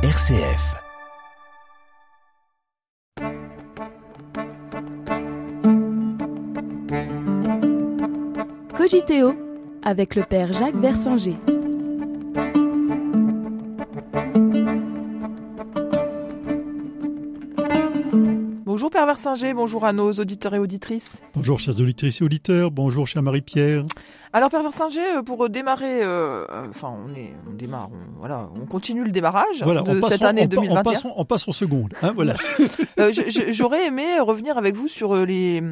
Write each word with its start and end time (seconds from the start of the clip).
RCF. 0.00 0.76
Cogiteo 8.76 9.34
avec 9.82 10.14
le 10.14 10.22
père 10.22 10.52
Jacques 10.52 10.76
Versanger. 10.76 11.34
Bonjour 18.90 19.00
Père 19.00 19.06
Versinger, 19.06 19.52
bonjour 19.52 19.84
à 19.84 19.92
nos 19.92 20.10
auditeurs 20.12 20.54
et 20.54 20.58
auditrices. 20.58 21.20
Bonjour 21.34 21.60
chers 21.60 21.74
auditrices 21.78 22.22
et 22.22 22.24
auditeurs, 22.24 22.70
bonjour 22.70 23.06
chère 23.06 23.22
Marie-Pierre. 23.22 23.84
Alors 24.32 24.48
Père 24.48 24.62
Versinger, 24.62 25.22
pour 25.26 25.46
démarrer, 25.50 26.02
euh, 26.02 26.46
enfin 26.70 26.94
on, 27.06 27.14
est, 27.14 27.34
on 27.46 27.52
démarre, 27.52 27.90
on, 27.92 28.18
voilà, 28.18 28.48
on 28.58 28.64
continue 28.64 29.04
le 29.04 29.10
démarrage 29.10 29.62
Voilà, 29.62 29.82
de 29.82 30.00
cette 30.08 30.22
en- 30.22 30.28
année 30.28 30.44
on, 30.44 30.48
pa- 30.48 30.56
2021. 30.56 30.80
On 30.80 30.82
passe, 30.84 31.04
en- 31.04 31.12
on 31.18 31.24
passe 31.26 31.46
en 31.48 31.52
seconde. 31.52 31.92
hein, 32.02 32.12
voilà. 32.14 32.34
Euh, 32.98 33.12
J'aurais 33.50 33.84
aimé 33.88 34.18
revenir 34.20 34.56
avec 34.56 34.74
vous 34.74 34.88
sur 34.88 35.14
euh, 35.14 35.26
les, 35.26 35.62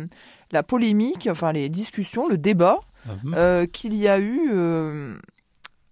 la 0.52 0.62
polémique, 0.62 1.26
enfin 1.32 1.52
les 1.52 1.70
discussions, 1.70 2.28
le 2.28 2.36
débat 2.36 2.80
Mhm. 3.06 3.34
euh, 3.34 3.66
qu'il 3.66 3.94
y 3.94 4.08
a 4.08 4.18
eu. 4.20 4.50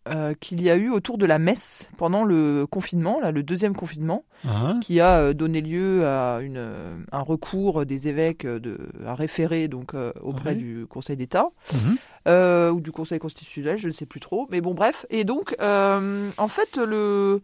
Euh, 0.09 0.35
qu'il 0.39 0.61
y 0.63 0.69
a 0.71 0.77
eu 0.77 0.91
autour 0.91 1.17
de 1.19 1.25
la 1.27 1.39
messe 1.39 1.89
pendant 1.97 2.25
le 2.25 2.67
confinement, 2.71 3.21
là, 3.21 3.31
le 3.31 3.43
deuxième 3.43 3.75
confinement, 3.75 4.25
Hein, 4.47 4.79
qui 4.83 5.01
a 5.01 5.17
euh, 5.21 5.33
donné 5.33 5.63
lieu 5.63 6.07
à 6.07 6.41
une, 6.43 6.59
euh, 6.59 6.95
un 7.13 7.23
recours 7.23 7.87
des 7.87 8.09
évêques 8.09 8.47
de, 8.47 8.77
à 9.07 9.15
référer 9.15 9.69
donc 9.69 9.95
euh, 9.95 10.13
auprès 10.23 10.55
du 10.55 10.87
Conseil 10.87 11.17
d'État. 11.17 11.49
mhm. 11.73 11.97
euh, 12.29 12.71
ou 12.71 12.81
du 12.83 12.93
Conseil 12.93 13.19
constitutionnel, 13.19 13.79
je 13.79 13.87
ne 13.89 13.93
sais 13.93 14.05
plus 14.05 14.21
trop. 14.21 14.47
Mais 14.51 14.61
bon, 14.61 14.75
bref. 14.75 15.07
Et 15.09 15.25
donc, 15.25 15.57
en 15.61 16.49
fait, 16.49 16.77
le, 16.77 17.41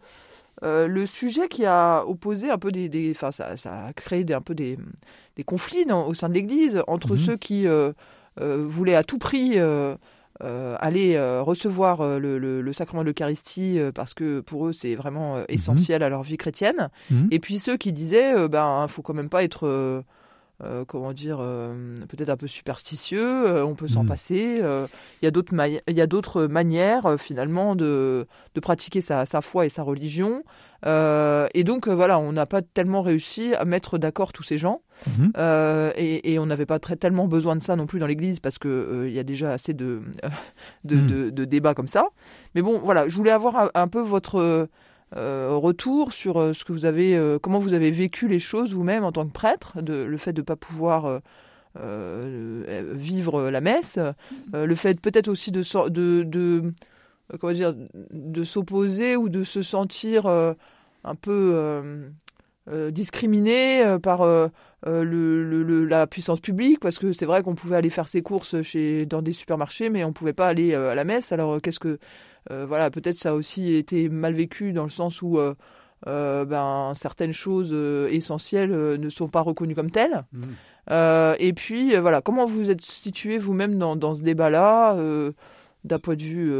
le 0.61 1.05
sujet 1.07 1.47
qui 1.47 1.65
a 1.65 2.03
opposé 2.05 2.51
un 2.51 2.57
peu 2.59 2.71
des... 2.71 2.87
des- 2.89 3.11
Enfin, 3.15 3.31
ça, 3.31 3.57
ça 3.57 3.85
a 3.87 3.93
créé 3.93 4.23
des, 4.23 4.33
un 4.35 4.41
peu 4.41 4.53
des, 4.53 4.77
des 5.37 5.43
conflits 5.43 5.85
dans- 5.85 6.05
au 6.07 6.13
sein 6.13 6.29
de 6.29 6.33
l'Église 6.35 6.83
entre 6.87 7.13
Mhm. 7.13 7.17
ceux 7.17 7.37
qui 7.37 7.65
voulaient 8.37 8.95
à 8.95 9.03
tout 9.03 9.17
prix... 9.17 9.57
euh, 10.43 10.75
aller 10.79 11.15
euh, 11.15 11.41
recevoir 11.41 12.01
euh, 12.01 12.19
le, 12.19 12.37
le- 12.39 12.61
le 12.61 12.73
sacrement 12.73 13.01
de 13.01 13.07
l'Eucharistie 13.07 13.79
parce 13.93 14.13
que 14.13 14.39
pour 14.39 14.67
eux 14.67 14.73
c'est 14.73 14.95
vraiment 14.95 15.37
euh, 15.37 15.43
essentiel 15.49 16.03
à 16.03 16.09
leur 16.09 16.23
vie 16.23 16.37
chrétienne 16.37 16.89
Mhm. 17.09 17.27
et 17.31 17.39
puis 17.39 17.59
ceux 17.59 17.77
qui 17.77 17.93
disaient, 17.93 18.47
ben, 18.47 18.85
faut 18.87 19.01
quand 19.01 19.13
même 19.13 19.29
pas 19.29 19.43
être, 19.43 19.67
euh, 20.63 20.85
comment 20.85 21.13
dire, 21.13 21.37
euh, 21.39 21.95
peut-être 22.09 22.29
un 22.29 22.37
peu 22.37 22.47
superstitieux. 22.47 23.47
euh, 23.47 23.65
on 23.65 23.75
peut 23.75 23.87
s'en 23.87 24.03
Mm. 24.03 24.07
passer. 24.07 24.61
Il 25.21 25.25
y 25.25 25.27
a 25.27 25.31
d'autres, 25.31 25.53
ma- 25.53 26.47
manières 26.47 27.19
finalement 27.19 27.75
de, 27.75 28.27
de 28.55 28.59
pratiquer 28.59 29.01
sa, 29.01 29.25
sa 29.25 29.41
foi 29.41 29.65
et 29.65 29.69
sa 29.69 29.83
religion. 29.83 30.43
Et 30.85 31.63
donc 31.63 31.87
voilà, 31.87 32.19
on 32.19 32.31
n'a 32.31 32.45
pas 32.45 32.61
tellement 32.61 33.01
réussi 33.01 33.53
à 33.55 33.65
mettre 33.65 33.97
d'accord 33.97 34.33
tous 34.33 34.43
ces 34.43 34.57
gens. 34.57 34.81
Mhm. 35.07 35.31
Euh, 35.37 35.91
et, 35.95 36.33
et 36.33 36.39
on 36.39 36.45
n'avait 36.45 36.65
pas 36.67 36.77
très, 36.79 36.95
tellement 36.95 37.27
besoin 37.27 37.55
de 37.55 37.61
ça 37.61 37.75
non 37.75 37.87
plus 37.87 37.99
dans 37.99 38.05
l'Église 38.07 38.39
parce 38.39 38.59
que 38.59 38.67
euh, 38.67 39.07
il 39.09 39.13
y 39.15 39.19
a 39.19 39.23
déjà 39.23 39.51
assez 39.53 39.73
de, 39.73 40.01
de, 40.83 40.95
Mm. 40.95 41.07
de- 41.07 41.29
de 41.31 41.45
débats 41.45 41.73
comme 41.73 41.87
ça. 41.87 42.05
Mais 42.55 42.61
bon, 42.61 42.79
voilà, 42.83 43.07
je 43.09 43.15
voulais 43.15 43.31
avoir 43.31 43.55
un, 43.57 43.69
un 43.73 43.87
peu 43.87 44.01
votre 44.01 44.67
euh, 45.17 45.55
retour 45.55 46.13
sur 46.13 46.39
euh, 46.39 46.53
ce 46.53 46.63
que 46.63 46.71
vous 46.71 46.85
avez, 46.85 47.17
euh, 47.17 47.37
comment 47.37 47.59
vous 47.59 47.73
avez 47.73 47.91
vécu 47.91 48.27
les 48.27 48.39
choses 48.39 48.73
vous-même 48.73 49.03
en 49.03 49.11
tant 49.11 49.25
que 49.25 49.31
prêtre, 49.31 49.81
de, 49.81 50.03
le 50.03 50.17
fait 50.17 50.31
de 50.31 50.41
ne 50.41 50.45
pas 50.45 50.55
pouvoir 50.55 51.21
euh, 51.77 52.83
vivre 52.93 53.49
la 53.49 53.61
messe, 53.61 53.99
euh, 54.53 54.65
le 54.65 54.75
fait 54.75 54.99
peut-être 54.99 55.27
aussi 55.27 55.51
de, 55.51 55.63
de, 55.89 56.23
de 56.23 56.73
comment 57.39 57.53
dire, 57.53 57.73
de 58.11 58.43
s'opposer 58.43 59.15
ou 59.17 59.27
de 59.29 59.43
se 59.43 59.61
sentir 59.61 60.27
un 60.27 61.15
peu 61.15 61.81
euh, 62.71 62.87
euh, 62.87 62.91
discriminé 62.91 63.83
euh, 63.83 63.99
par 63.99 64.21
euh, 64.21 64.47
le, 64.85 65.85
la 65.85 66.07
puissance 66.07 66.39
publique, 66.39 66.79
parce 66.79 66.99
que 66.99 67.11
c'est 67.11 67.25
vrai 67.25 67.43
qu'on 67.43 67.55
pouvait 67.55 67.75
aller 67.75 67.89
faire 67.89 68.07
ses 68.07 68.21
courses 68.21 68.61
chez, 68.61 69.05
dans 69.05 69.21
des 69.21 69.33
supermarchés, 69.33 69.89
mais 69.89 70.03
on 70.03 70.13
pouvait 70.13 70.33
pas 70.33 70.47
aller 70.47 70.73
euh, 70.73 70.91
à 70.91 70.95
la 70.95 71.03
messe. 71.03 71.31
Alors 71.31 71.61
qu'est-ce 71.61 71.79
que, 71.79 71.99
euh, 72.49 72.65
voilà, 72.65 72.89
peut-être 72.89 73.15
ça 73.15 73.31
a 73.31 73.33
aussi 73.33 73.75
été 73.75 74.09
mal 74.09 74.33
vécu 74.33 74.73
dans 74.73 74.83
le 74.83 74.89
sens 74.89 75.21
où 75.21 75.39
ben, 76.05 76.91
certaines 76.95 77.33
choses 77.33 77.75
essentielles 78.11 78.71
ne 78.71 79.09
sont 79.09 79.27
pas 79.27 79.41
reconnues 79.41 79.75
comme 79.75 79.91
telles. 79.91 80.23
Euh, 80.89 81.35
et 81.39 81.53
puis, 81.53 81.95
voilà, 81.95 82.21
comment 82.21 82.45
vous 82.45 82.69
êtes 82.71 82.81
situé 82.81 83.37
vous-même 83.37 83.77
dans, 83.77 83.95
dans 83.95 84.15
ce 84.15 84.23
débat-là, 84.23 84.95
euh, 84.95 85.31
d'un 85.83 85.99
point 85.99 86.15
de 86.15 86.23
vue 86.23 86.51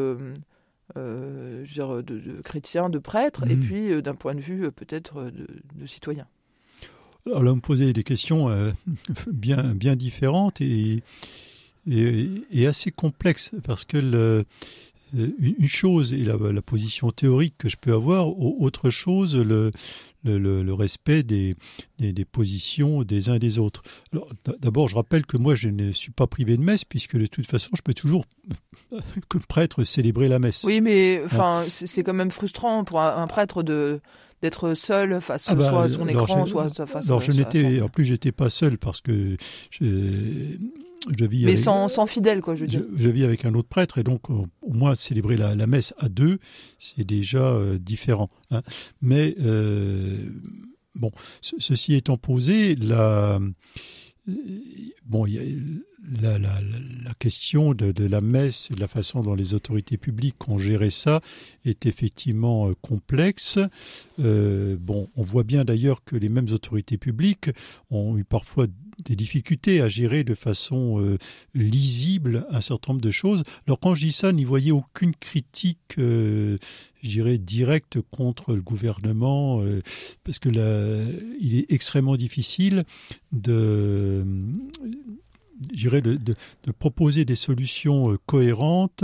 euh, 0.97 1.63
je 1.65 1.69
veux 1.69 1.73
dire, 1.73 2.03
de, 2.03 2.19
de 2.19 2.41
chrétien, 2.41 2.89
de 2.89 2.99
prêtre, 2.99 3.43
et 3.49 3.55
Mhm. 3.55 3.59
puis 3.61 3.91
euh, 3.91 4.01
d'un 4.01 4.15
point 4.15 4.35
de 4.35 4.41
vue 4.41 4.65
euh, 4.65 4.71
peut-être 4.71 5.23
de, 5.31 5.47
de 5.75 5.85
citoyen 5.85 6.27
Alors 7.25 7.43
là, 7.43 7.49
vous 7.51 7.57
me 7.57 7.61
posez 7.61 7.93
des 7.93 8.03
questions 8.03 8.49
bien, 9.31 9.63
bien 9.75 9.95
différentes 9.95 10.61
et, 10.61 11.03
et, 11.89 12.29
et 12.51 12.67
assez 12.67 12.91
complexes 12.91 13.51
parce 13.63 13.85
que 13.85 13.97
le- 13.97 14.43
une 15.13 15.55
une 15.59 15.67
chose 15.67 16.13
est 16.13 16.17
la, 16.23 16.35
la 16.37 16.61
position 16.61 17.11
théorique 17.11 17.55
que 17.57 17.69
je 17.69 17.77
peux 17.79 17.93
avoir, 17.93 18.27
au- 18.29 18.57
autre 18.59 18.89
chose 18.89 19.35
le, 19.35 19.71
le, 20.23 20.37
le- 20.37 20.63
le 20.63 20.73
respect 20.73 21.23
des, 21.23 21.53
des, 21.99 22.13
des 22.13 22.25
positions 22.25 23.03
des 23.03 23.29
uns 23.29 23.35
et 23.35 23.39
des 23.39 23.59
autres. 23.59 23.81
D'abord, 24.61 24.87
je 24.87 24.95
rappelle 24.95 25.25
que 25.25 25.37
moi, 25.37 25.55
je 25.55 25.69
ne 25.69 25.91
suis 25.91 26.11
pas 26.11 26.27
privé 26.27 26.57
de 26.57 26.61
messe 26.63 26.85
puisque 26.85 27.17
de 27.17 27.25
toute 27.25 27.45
façon, 27.47 27.69
je 27.75 27.81
peux 27.81 27.93
toujours, 27.93 28.25
comme 29.27 29.41
prêtre, 29.43 29.83
célébrer 29.83 30.27
la 30.27 30.39
messe. 30.39 30.63
Oui, 30.63 30.81
mais 30.81 31.21
enfin, 31.25 31.63
c'est 31.69 31.87
c'est 31.87 32.03
quand 32.03 32.13
même 32.13 32.31
frustrant 32.31 32.83
pour 32.83 33.01
un, 33.01 33.21
un 33.21 33.27
prêtre 33.27 33.63
de 33.63 33.99
d'être 34.41 34.73
seul 34.73 35.21
face 35.21 35.45
Ah 35.49 35.55
bah, 35.55 35.69
soit 35.69 35.83
à 35.83 35.87
son 35.87 36.07
écran, 36.07 36.45
je- 36.47 36.51
soit 36.51 36.69
face 36.87 37.05
Alors 37.07 37.19
je 37.21 37.31
n'étais, 37.31 37.77
son- 37.77 37.85
en 37.85 37.89
plus 37.89 38.05
j'étais 38.05 38.31
pas 38.31 38.49
seul 38.49 38.79
parce 38.79 38.99
que 38.99 39.37
je, 39.69 39.85
je 41.15 41.25
vis 41.25 41.41
Mais 41.45 41.51
avec, 41.51 41.57
sans, 41.59 41.87
sans 41.89 42.07
fidèle, 42.07 42.41
quoi, 42.41 42.55
je 42.55 42.61
veux 42.61 42.67
dire. 42.67 42.83
je 42.95 43.09
vis 43.09 43.23
avec 43.23 43.45
un 43.45 43.53
autre 43.53 43.67
prêtre 43.67 43.99
et 43.99 44.03
donc 44.03 44.21
au 44.71 44.73
moins 44.73 44.95
célébrer 44.95 45.35
la, 45.37 45.55
messe 45.67 45.93
à 45.97 46.07
deux, 46.09 46.39
c'est 46.79 47.03
déjà 47.03 47.43
euh, 47.43 47.77
différent. 47.77 48.29
hein. 48.51 48.61
Mais 49.01 49.35
euh, 49.41 50.17
bon, 50.95 51.11
ce- 51.41 51.55
ceci 51.59 51.93
étant 51.93 52.17
posé, 52.17 52.75
la, 52.75 53.39
euh, 53.39 53.51
bon, 55.05 55.25
la, 56.21 56.39
la, 56.39 56.59
question 57.19 57.73
de, 57.73 57.91
de 57.91 58.05
la 58.05 58.21
messe 58.21 58.69
et 58.71 58.75
de 58.75 58.79
la 58.79 58.87
façon 58.87 59.21
dont 59.21 59.35
les 59.35 59.53
autorités 59.53 59.97
publiques 59.97 60.47
ont 60.47 60.57
géré 60.57 60.89
ça 60.89 61.19
est 61.65 61.85
effectivement 61.85 62.71
complexe. 62.81 63.59
Bon, 64.17 65.09
on 65.15 65.23
voit 65.23 65.43
bien 65.43 65.65
d'ailleurs 65.65 66.03
que 66.03 66.15
les 66.15 66.29
mêmes 66.29 66.47
autorités 66.51 66.97
publiques 66.97 67.49
ont 67.89 68.17
eu 68.17 68.23
parfois 68.23 68.67
des 69.05 69.15
difficultés 69.15 69.81
à 69.81 69.89
gérer 69.89 70.23
de 70.23 70.35
façon 70.35 70.99
euh, 70.99 71.17
lisible 71.53 72.45
un 72.49 72.61
certain 72.61 72.93
nombre 72.93 73.01
de 73.01 73.11
choses. 73.11 73.43
Alors 73.67 73.79
quand 73.79 73.95
je 73.95 74.05
dis 74.05 74.11
ça, 74.11 74.31
n'y 74.31 74.43
voyez 74.43 74.71
aucune 74.71 75.15
critique, 75.15 75.79
euh, 75.97 76.57
je 77.01 77.09
dirais, 77.09 77.37
directe 77.37 77.99
contre 78.11 78.53
le 78.53 78.61
gouvernement, 78.61 79.61
euh, 79.61 79.81
parce 80.23 80.39
que 80.39 80.49
là, 80.49 81.03
il 81.39 81.55
est 81.55 81.71
extrêmement 81.71 82.17
difficile 82.17 82.83
de 83.31 84.25
de, 85.61 86.15
de- 86.17 86.71
proposer 86.71 87.25
des 87.25 87.35
solutions 87.35 88.11
euh, 88.11 88.17
cohérentes 88.25 89.03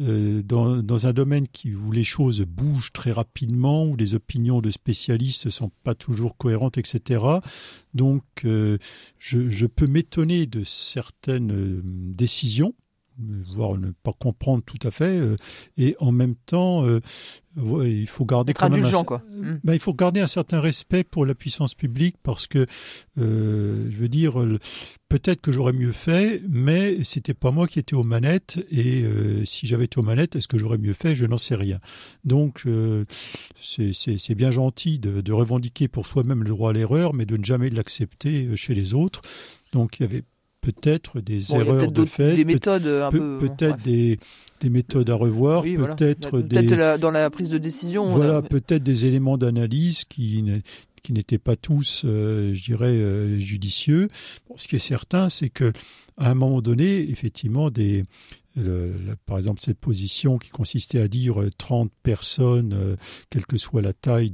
euh, 0.00 0.42
dans, 0.42 0.82
dans 0.82 1.06
un 1.06 1.12
domaine 1.12 1.46
qui, 1.48 1.74
où 1.74 1.92
les 1.92 2.04
choses 2.04 2.42
bougent 2.42 2.92
très 2.92 3.12
rapidement, 3.12 3.86
où 3.86 3.96
les 3.96 4.14
opinions 4.14 4.60
de 4.60 4.70
spécialistes 4.70 5.46
ne 5.46 5.50
sont 5.50 5.70
pas 5.84 5.94
toujours 5.94 6.36
cohérentes, 6.36 6.78
etc. 6.78 7.24
Donc, 7.94 8.22
euh, 8.44 8.78
je, 9.18 9.48
je 9.50 9.66
peux 9.66 9.86
m'étonner 9.86 10.46
de 10.46 10.64
certaines 10.64 11.80
décisions, 11.84 12.74
voire 13.18 13.76
ne 13.76 13.90
pas 14.02 14.12
comprendre 14.12 14.62
tout 14.64 14.78
à 14.86 14.90
fait, 14.90 15.16
euh, 15.18 15.36
et 15.76 15.96
en 15.98 16.12
même 16.12 16.34
temps, 16.34 16.86
euh, 16.86 17.00
ouais, 17.56 17.92
il 17.92 18.06
faut 18.06 18.24
garder 18.24 18.52
Être 18.52 18.60
quand 18.60 18.70
même 18.70 18.84
un, 18.84 19.04
quoi. 19.04 19.22
Mm. 19.32 19.56
ben, 19.64 19.74
il 19.74 19.80
faut 19.80 19.94
garder 19.94 20.20
un 20.20 20.26
certain 20.26 20.60
respect 20.60 21.04
pour 21.04 21.26
la 21.26 21.34
puissance 21.34 21.74
publique 21.74 22.16
parce 22.22 22.46
que, 22.46 22.64
euh, 23.18 23.88
je 23.90 23.96
veux 23.96 24.08
dire, 24.08 24.34
peut-être 25.08 25.40
que 25.40 25.50
j'aurais 25.52 25.72
mieux 25.72 25.92
fait, 25.92 26.42
mais 26.48 27.02
c'était 27.02 27.34
pas 27.34 27.50
moi 27.50 27.66
qui 27.66 27.78
étais 27.78 27.94
aux 27.94 28.04
manettes 28.04 28.64
et 28.70 29.02
euh, 29.02 29.44
si 29.44 29.66
j'avais 29.66 29.86
été 29.86 29.98
aux 29.98 30.02
manettes, 30.04 30.36
est-ce 30.36 30.48
que 30.48 30.58
j'aurais 30.58 30.78
mieux 30.78 30.92
fait? 30.94 31.16
Je 31.16 31.24
n'en 31.24 31.38
sais 31.38 31.54
rien. 31.56 31.80
Donc, 32.24 32.62
euh, 32.66 33.02
c'est- 33.60 34.34
bien 34.34 34.50
gentil 34.52 34.98
de, 35.00 35.20
de 35.20 35.32
revendiquer 35.32 35.88
pour 35.88 36.06
soi-même 36.06 36.44
le 36.44 36.50
droit 36.50 36.70
à 36.70 36.72
l'erreur, 36.72 37.12
mais 37.14 37.26
de 37.26 37.36
ne 37.36 37.44
jamais 37.44 37.70
l'accepter 37.70 38.46
euh, 38.46 38.54
chez 38.56 38.74
les 38.74 38.94
autres. 38.94 39.20
Donc, 39.72 39.98
il 39.98 40.02
y 40.02 40.04
avait 40.04 40.22
peut-être 40.60 41.20
des 41.20 41.40
Bon, 41.50 41.60
erreurs 41.60 41.90
de 41.92 42.04
fait, 42.04 42.34
des 42.36 42.44
méthodes 42.44 42.86
euh, 42.86 43.06
peu. 43.10 43.38
peut-être 43.38 43.82
des, 43.82 44.18
des 44.60 44.70
méthodes 44.70 45.08
à 45.10 45.14
revoir, 45.14 45.62
Oui, 45.62 45.76
voilà. 45.76 45.94
peut-être 45.94 46.40
des 46.40 46.62
la- 46.62 46.98
dans 46.98 47.10
la 47.10 47.30
prise 47.30 47.48
de 47.50 47.58
décision. 47.58 48.06
a- 48.08 48.10
voilà, 48.16 48.42
peut-être 48.42 48.82
des 48.82 49.06
éléments 49.06 49.38
d'analyse 49.38 50.04
qui, 50.04 50.44
qui 51.02 51.12
n'étaient 51.12 51.38
pas 51.38 51.56
tous, 51.56 52.02
euh, 52.04 52.52
je 52.54 52.62
dirais, 52.62 52.86
euh, 52.88 53.38
judicieux. 53.38 54.08
Bon, 54.48 54.56
ce 54.56 54.66
qui 54.68 54.76
est 54.76 54.80
certain, 54.80 55.28
c'est 55.28 55.48
que 55.50 55.72
à 56.16 56.30
un 56.30 56.34
moment 56.34 56.60
donné, 56.60 57.08
effectivement, 57.10 57.70
des, 57.70 58.02
par 59.26 59.38
exemple, 59.38 59.60
cette 59.62 59.78
position 59.78 60.38
qui 60.38 60.50
consistait 60.50 61.00
à 61.00 61.08
dire 61.08 61.36
30 61.58 61.90
personnes, 62.02 62.96
quelle 63.30 63.46
que 63.46 63.56
soit 63.56 63.82
la 63.82 63.92
taille 63.92 64.32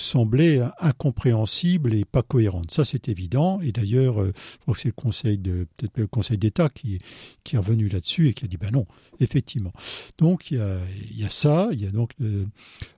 semblait 0.00 0.60
incompréhensible 0.80 1.94
et 1.94 2.04
pas 2.04 2.22
cohérente. 2.22 2.70
Ça, 2.70 2.84
c'est 2.84 3.08
évident. 3.08 3.60
Et 3.60 3.72
d'ailleurs, 3.72 4.20
euh, 4.20 4.32
je 4.34 4.58
crois 4.58 4.74
que 4.74 4.80
c'est 4.80 4.88
le 4.88 4.94
Conseil 4.94 5.38
de 5.38 5.66
peut-être 5.76 5.98
le 5.98 6.06
Conseil 6.06 6.38
d'État 6.38 6.68
qui, 6.68 6.98
qui 7.44 7.56
est 7.56 7.58
revenu 7.58 7.88
là-dessus 7.88 8.28
et 8.28 8.34
qui 8.34 8.44
a 8.44 8.48
dit 8.48 8.56
ben 8.56 8.70
non, 8.72 8.86
effectivement. 9.20 9.72
Donc 10.18 10.50
il 10.50 10.58
y 11.12 11.24
a, 11.24 11.30
ça. 11.30 11.68
Il 11.72 11.80
y 11.80 11.86
a 11.86 11.90
donc 11.90 12.10
euh, 12.20 12.44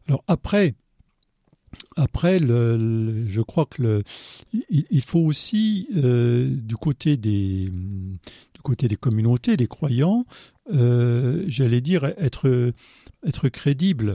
alors 0.09 0.25
après. 0.27 0.75
Après, 1.97 2.39
le, 2.39 3.27
je 3.31 3.41
crois 3.41 3.65
que 3.65 4.03
il, 4.69 5.03
faut 5.03 5.21
aussi 5.21 5.89
euh, 5.97 6.47
du 6.55 6.77
côté 6.77 7.17
des 7.17 7.73
côté 8.63 8.89
des 8.89 8.97
communautés, 8.97 9.57
des 9.57 9.67
croyants, 9.67 10.25
j'allais 10.71 11.81
dire 11.81 12.05
être 12.05 12.73
être 13.25 13.49
crédible. 13.49 14.15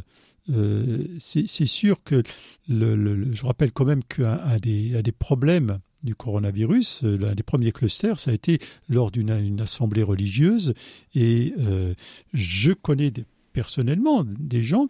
Euh, 0.49 1.03
c'est 1.19 1.67
sûr 1.67 2.03
que 2.03 2.23
le, 2.69 3.33
je 3.33 3.45
rappelle 3.45 3.71
quand 3.71 3.85
même 3.85 4.03
qu'un 4.03 4.57
des, 4.59 5.11
problèmes 5.17 5.79
du 6.03 6.15
coronavirus, 6.15 7.01
euh, 7.03 7.17
l'un 7.17 7.35
des 7.35 7.43
premiers 7.43 7.71
clusters, 7.71 8.19
ça 8.19 8.31
a 8.31 8.33
été 8.33 8.59
lors 8.87 9.11
d'une 9.11 9.59
assemblée 9.59 10.03
religieuse. 10.03 10.73
Et 11.15 11.53
euh, 11.59 11.93
je 12.33 12.71
connais 12.71 13.11
personnellement 13.51 14.23
des 14.23 14.63
gens 14.63 14.87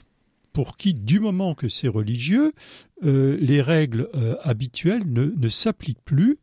pour 0.53 0.77
qui, 0.77 0.94
du 0.94 1.19
moment 1.19 1.53
que 1.53 1.69
c'est 1.69 1.88
religieux, 1.88 2.51
euh, 3.06 3.38
les 3.40 3.62
règles 3.62 4.10
euh, 4.16 4.34
habituelles 4.42 5.04
ne, 5.06 5.32
ne 5.38 5.50
s'appliquent 5.50 6.04
plus 6.04 6.40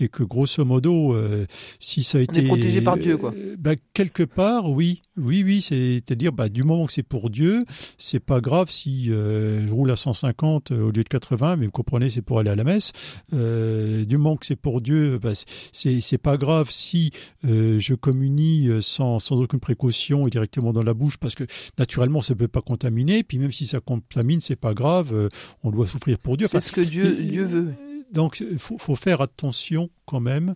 et 0.00 0.08
que 0.08 0.22
grosso 0.22 0.64
modo, 0.64 1.14
euh, 1.14 1.44
si 1.80 2.02
ça 2.02 2.16
a 2.16 2.20
été 2.22 2.40
protégé 2.42 2.80
par 2.80 2.96
Dieu, 2.96 3.18
quoi. 3.18 3.34
Bah, 3.58 3.72
quelque 3.92 4.22
part, 4.22 4.70
oui, 4.70 5.02
oui, 5.18 5.42
oui, 5.44 5.60
c'est-à-dire, 5.60 6.32
bah, 6.32 6.48
du 6.48 6.62
moment 6.62 6.86
que 6.86 6.94
c'est 6.94 7.02
pour 7.02 7.28
Dieu, 7.28 7.62
c'est 7.98 8.20
pas 8.20 8.40
grave 8.40 8.70
si 8.70 9.06
je 9.06 9.70
roule 9.70 9.90
à 9.90 9.96
150 9.96 10.70
au 10.70 10.90
lieu 10.90 11.04
de 11.04 11.08
80, 11.08 11.56
mais 11.56 11.66
vous 11.66 11.72
comprenez, 11.72 12.08
c'est 12.08 12.22
pour 12.22 12.38
aller 12.38 12.50
à 12.50 12.56
la 12.56 12.64
messe. 12.64 12.92
du 13.32 14.16
moment 14.16 14.36
que 14.36 14.46
c'est 14.46 14.56
pour 14.56 14.80
Dieu, 14.80 15.18
bah, 15.18 15.32
c'est 15.72 16.00
c'est 16.00 16.18
pas 16.18 16.38
grave 16.38 16.70
si 16.70 17.10
je 17.42 17.94
communie 17.94 18.68
sans 18.80 19.18
sans 19.18 19.36
aucune 19.36 19.60
précaution 19.60 20.26
et 20.26 20.30
directement 20.30 20.72
dans 20.72 20.82
la 20.82 20.94
bouche, 20.94 21.18
parce 21.18 21.34
que 21.34 21.44
naturellement, 21.78 22.20
ça 22.20 22.34
peut 22.34 22.48
pas 22.48 22.60
contaminer. 22.60 23.22
Puis 23.24 23.38
même 23.38 23.52
si 23.52 23.66
ça 23.66 23.80
contamine, 23.80 24.40
c'est 24.40 24.56
pas 24.56 24.72
grave. 24.72 25.28
on 25.62 25.70
doit 25.70 25.86
pour 25.98 26.36
Dieu. 26.36 26.46
C'est 26.50 26.60
ce 26.60 26.72
que 26.72 26.80
Dieu, 26.80 27.14
Dieu 27.14 27.44
veut. 27.44 27.74
Donc, 28.12 28.40
il 28.40 28.58
faut, 28.58 28.96
faire 28.96 29.20
attention 29.20 29.90
quand 30.06 30.20
même. 30.20 30.54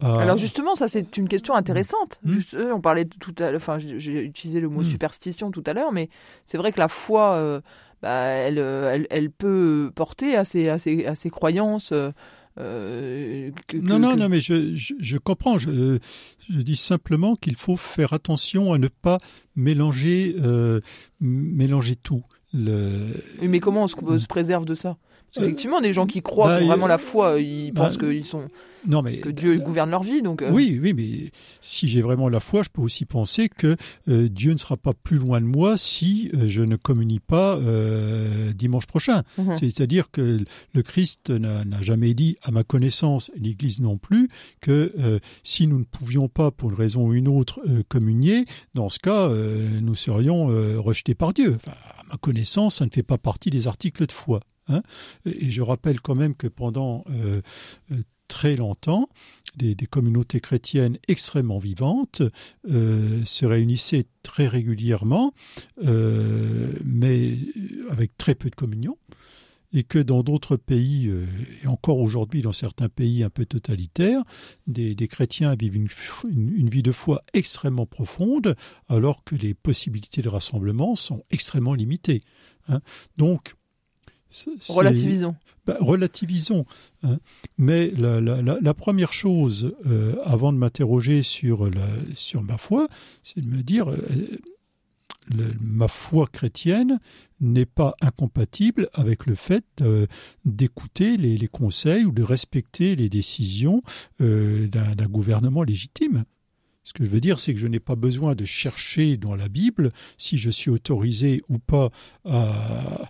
Alors 0.00 0.36
justement, 0.36 0.74
ça 0.74 0.88
c'est 0.88 1.16
une 1.16 1.28
question 1.28 1.54
intéressante. 1.54 2.18
Hmm. 2.24 2.38
Euh, 2.54 2.72
on 2.72 2.80
parlait 2.80 3.04
tout 3.04 3.34
à 3.38 3.54
enfin 3.54 3.78
j'ai 3.78 4.24
utilisé 4.24 4.58
le 4.58 4.68
mot 4.68 4.80
hmm. 4.80 4.84
superstition 4.84 5.50
tout 5.52 5.62
à 5.64 5.74
l'heure, 5.74 5.92
mais 5.92 6.08
c'est 6.44 6.58
vrai 6.58 6.72
que 6.72 6.80
la 6.80 6.88
foi, 6.88 7.36
euh, 7.36 7.60
bah, 8.02 8.10
elle, 8.10 8.58
elle, 8.58 9.06
elle, 9.10 9.30
peut 9.30 9.92
porter 9.94 10.36
à 10.36 10.44
ses, 10.44 10.68
à 10.68 10.78
ses, 10.78 11.06
à 11.06 11.14
ses 11.14 11.30
croyances. 11.30 11.92
Euh, 12.58 13.50
non, 13.74 13.98
non, 14.00 14.16
non, 14.16 14.28
mais 14.28 14.40
je, 14.40 14.74
je, 14.74 15.18
comprends. 15.18 15.56
Je, 15.58 15.98
je, 16.50 16.60
dis 16.60 16.76
simplement 16.76 17.36
qu'il 17.36 17.54
faut 17.54 17.76
faire 17.76 18.12
attention 18.12 18.72
à 18.72 18.78
ne 18.78 18.88
pas 18.88 19.18
mélanger, 19.54 20.34
mélanger 21.20 21.96
tout. 21.96 22.24
Mais 22.52 23.60
comment 23.60 23.84
on 23.84 23.86
se, 23.86 24.26
préserve 24.26 24.64
de 24.64 24.74
ça? 24.74 24.96
Parce 25.34 25.44
qu'effectivement, 25.44 25.80
des 25.80 25.92
gens 25.92 26.06
qui 26.06 26.20
croient 26.20 26.58
bah, 26.58 26.64
vraiment 26.64 26.86
la 26.86 26.98
foi, 26.98 27.40
ils 27.40 27.72
bah, 27.72 27.84
pensent 27.84 27.96
qu'ils 27.96 28.24
sont 28.24 28.48
non, 28.86 29.02
mais, 29.02 29.18
que 29.18 29.28
Dieu 29.28 29.56
gouverne 29.58 29.90
leur 29.90 30.02
vie. 30.02 30.22
Donc, 30.22 30.42
euh. 30.42 30.50
Oui, 30.50 30.78
oui, 30.82 30.92
mais 30.92 31.30
si 31.60 31.88
j'ai 31.88 32.02
vraiment 32.02 32.28
la 32.28 32.40
foi, 32.40 32.62
je 32.62 32.68
peux 32.68 32.82
aussi 32.82 33.04
penser 33.04 33.48
que 33.48 33.76
euh, 34.08 34.28
Dieu 34.28 34.52
ne 34.52 34.58
sera 34.58 34.76
pas 34.76 34.92
plus 34.92 35.18
loin 35.18 35.40
de 35.40 35.46
moi 35.46 35.76
si 35.76 36.30
euh, 36.34 36.48
je 36.48 36.62
ne 36.62 36.76
communie 36.76 37.20
pas 37.20 37.58
dimanche 38.54 38.86
prochain. 38.86 39.22
Mhm. 39.38 39.56
C'est-à-dire 39.56 40.10
que 40.10 40.38
le 40.74 40.82
Christ 40.82 41.30
n'a 41.30 41.82
jamais 41.82 42.14
dit, 42.14 42.36
à 42.42 42.50
ma 42.50 42.64
connaissance, 42.64 43.30
l'Église 43.36 43.80
non 43.80 43.98
plus, 43.98 44.28
que 44.60 44.92
si 45.42 45.66
nous 45.66 45.78
ne 45.78 45.84
pouvions 45.84 46.28
pas, 46.28 46.50
pour 46.50 46.70
une 46.70 46.76
raison 46.76 47.06
ou 47.06 47.14
une 47.14 47.28
autre, 47.28 47.60
communier, 47.88 48.44
dans 48.74 48.88
ce 48.88 48.98
cas, 48.98 49.28
nous 49.80 49.94
serions 49.94 50.46
rejetés 50.80 51.14
par 51.14 51.32
Dieu 51.32 51.58
connaissance, 52.18 52.76
ça 52.76 52.86
ne 52.86 52.90
fait 52.90 53.02
pas 53.02 53.18
partie 53.18 53.50
des 53.50 53.66
articles 53.66 54.06
de 54.06 54.12
foi. 54.12 54.40
Hein. 54.68 54.82
et 55.26 55.50
je 55.50 55.60
rappelle 55.60 56.00
quand 56.00 56.14
même 56.14 56.36
que 56.36 56.46
pendant 56.46 57.04
euh, 57.10 57.42
euh, 57.90 58.02
très 58.28 58.54
longtemps, 58.54 59.08
des, 59.56 59.74
communautés 59.74 60.40
chrétiennes 60.40 60.98
extrêmement 61.08 61.58
vivantes 61.58 62.22
euh, 62.70 63.22
se 63.24 63.44
réunissaient 63.44 64.06
très 64.22 64.46
régulièrement, 64.46 65.34
mais 65.82 67.36
avec 67.90 68.16
très 68.16 68.34
peu 68.34 68.48
de 68.48 68.54
communion 68.54 68.96
et 69.72 69.84
que 69.84 69.98
dans 69.98 70.22
d'autres 70.22 70.56
pays, 70.56 71.10
et 71.62 71.66
encore 71.66 71.98
aujourd'hui 71.98 72.42
dans 72.42 72.52
certains 72.52 72.88
pays 72.88 73.22
un 73.22 73.30
peu 73.30 73.46
totalitaires, 73.46 74.22
des, 74.66 74.94
chrétiens 75.08 75.54
vivent 75.54 75.76
une, 75.76 75.88
une, 76.30 76.68
vie 76.68 76.82
de 76.82 76.92
foi 76.92 77.22
extrêmement 77.32 77.86
profonde, 77.86 78.54
alors 78.88 79.24
que 79.24 79.34
les 79.34 79.54
possibilités 79.54 80.22
de 80.22 80.28
rassemblement 80.28 80.94
sont 80.94 81.22
extrêmement 81.30 81.74
limitées. 81.74 82.20
Hein. 82.68 82.80
Donc, 83.16 83.54
relativisons. 84.68 85.34
Ben, 85.66 85.76
relativisons. 85.80 86.64
Hein. 87.02 87.18
Mais 87.58 87.90
la, 87.90 88.20
la, 88.20 88.42
la, 88.42 88.74
première 88.74 89.12
chose, 89.12 89.74
euh, 89.86 90.16
avant 90.24 90.52
de 90.52 90.58
m'interroger 90.58 91.22
sur, 91.22 91.70
sur 92.14 92.42
ma 92.42 92.56
foi, 92.56 92.88
c'est 93.22 93.40
de 93.40 93.46
me 93.46 93.62
dire, 93.62 93.90
euh, 93.90 93.96
ma 95.60 95.88
foi 95.88 96.26
chrétienne 96.26 96.98
n'est 97.40 97.66
pas 97.66 97.94
incompatible 98.00 98.88
avec 98.94 99.26
le 99.26 99.34
fait 99.34 99.64
euh, 99.80 100.06
d'écouter 100.44 101.16
les, 101.16 101.48
conseils 101.48 102.04
ou 102.04 102.12
de 102.12 102.22
respecter 102.22 102.96
les 102.96 103.08
décisions 103.08 103.82
euh, 104.20 104.66
d'un 104.68 105.06
gouvernement 105.06 105.62
légitime. 105.62 106.24
Ce 106.84 106.92
que 106.92 107.04
je 107.04 107.10
veux 107.10 107.20
dire, 107.20 107.38
c'est 107.38 107.54
que 107.54 107.60
je 107.60 107.68
n'ai 107.68 107.78
pas 107.78 107.94
besoin 107.94 108.34
de 108.34 108.44
chercher 108.44 109.16
dans 109.16 109.36
la 109.36 109.48
Bible 109.48 109.88
si 110.18 110.36
je 110.36 110.50
suis 110.50 110.70
autorisé 110.70 111.42
ou 111.48 111.58
pas 111.60 111.90
à, 112.24 113.08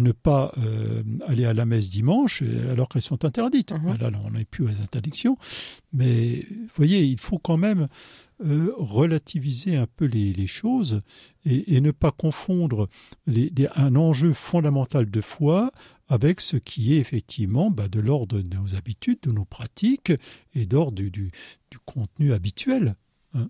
ne 0.00 0.12
pas 0.12 0.52
euh, 0.58 1.02
aller 1.26 1.44
à 1.44 1.52
la 1.52 1.66
messe 1.66 1.90
dimanche 1.90 2.44
alors 2.70 2.88
qu'elles 2.88 3.02
sont 3.02 3.24
interdites. 3.24 3.72
Mhm. 3.72 3.96
Là, 3.98 4.10
on 4.24 4.30
n'est 4.30 4.44
plus 4.44 4.64
aux 4.64 4.82
interdictions. 4.82 5.36
Mais 5.92 6.46
vous 6.48 6.68
voyez, 6.76 7.02
il 7.02 7.18
faut 7.18 7.38
quand 7.38 7.56
même 7.56 7.88
euh, 8.42 8.72
relativiser 8.76 9.76
un 9.76 9.86
peu 9.86 10.06
les, 10.06 10.46
choses 10.46 10.98
et, 11.44 11.80
ne 11.80 11.90
pas 11.90 12.10
confondre 12.10 12.88
un 13.74 13.96
enjeu 13.96 14.32
fondamental 14.32 15.10
de 15.10 15.20
foi 15.20 15.70
avec 16.08 16.40
ce 16.40 16.56
qui 16.56 16.94
est 16.94 16.98
effectivement 16.98 17.70
bah, 17.70 17.88
de 17.88 18.00
l'ordre 18.00 18.40
de 18.40 18.56
nos 18.56 18.74
habitudes, 18.74 19.18
de 19.22 19.32
nos 19.32 19.44
pratiques 19.44 20.12
et 20.54 20.64
d'ordre 20.64 21.02
du, 21.02 21.30
contenu 21.84 22.32
habituel. 22.32 22.96
Hein. 23.34 23.48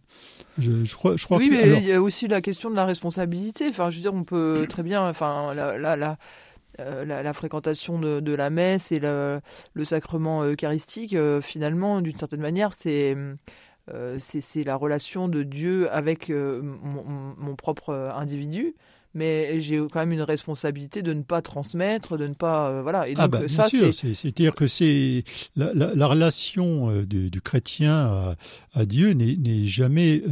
Je, 0.59 0.93
crois, 0.95 1.17
je 1.17 1.25
crois 1.25 1.39
oui, 1.39 1.51
mais 1.51 1.79
il 1.79 1.87
y 1.87 1.93
a 1.93 2.03
aussi 2.03 2.27
la 2.27 2.41
question 2.41 2.69
de 2.69 2.75
la 2.75 2.85
responsabilité. 2.85 3.69
Enfin, 3.69 3.91
je 3.91 3.97
veux 3.97 4.03
dire, 4.03 4.15
on 4.15 4.25
peut 4.25 4.67
très 4.69 4.83
bien, 4.83 5.09
enfin, 5.09 5.55
la, 5.55 5.79
la, 5.79 6.19
euh, 6.81 7.33
fréquentation 7.33 7.99
de, 7.99 8.33
la 8.33 8.51
messe 8.51 8.93
et 8.93 8.99
le, 8.99 9.41
sacrement 9.85 10.45
eucharistique, 10.45 11.15
euh, 11.15 11.41
finalement, 11.41 12.01
d'une 12.01 12.17
certaine 12.17 12.41
manière, 12.41 12.75
c'est 12.75 13.17
euh, 13.93 14.17
c'est 14.19 14.65
la 14.65 14.77
relation 14.77 15.29
de 15.29 15.43
Dieu 15.43 15.91
avec 15.93 16.31
euh, 16.31 16.61
mon, 16.63 17.57
propre 17.57 17.91
euh, 17.91 18.11
individu 18.13 18.75
mais 19.13 19.61
j'ai 19.61 19.79
quand 19.91 19.99
même 19.99 20.13
une 20.13 20.23
responsabilité 20.23 21.03
de 21.03 21.13
ne 21.13 21.23
pas 21.23 21.43
transmettre, 21.43 22.17
de 22.17 22.29
ne 22.29 22.35
pas 22.35 22.81
voilà. 22.81 23.09
Et 23.09 23.15
ah 23.17 23.27
donc, 23.27 23.43
ah 23.43 23.49
ça, 23.49 23.69
c'est-à-dire 23.69 24.55
que 24.55 24.69
c'est 24.69 25.25
la, 25.57 26.07
relation 26.07 26.93
du, 27.03 27.41
chrétien 27.41 28.37
à, 28.73 28.85
Dieu 28.85 29.11
n'est 29.11 29.65
jamais 29.65 30.23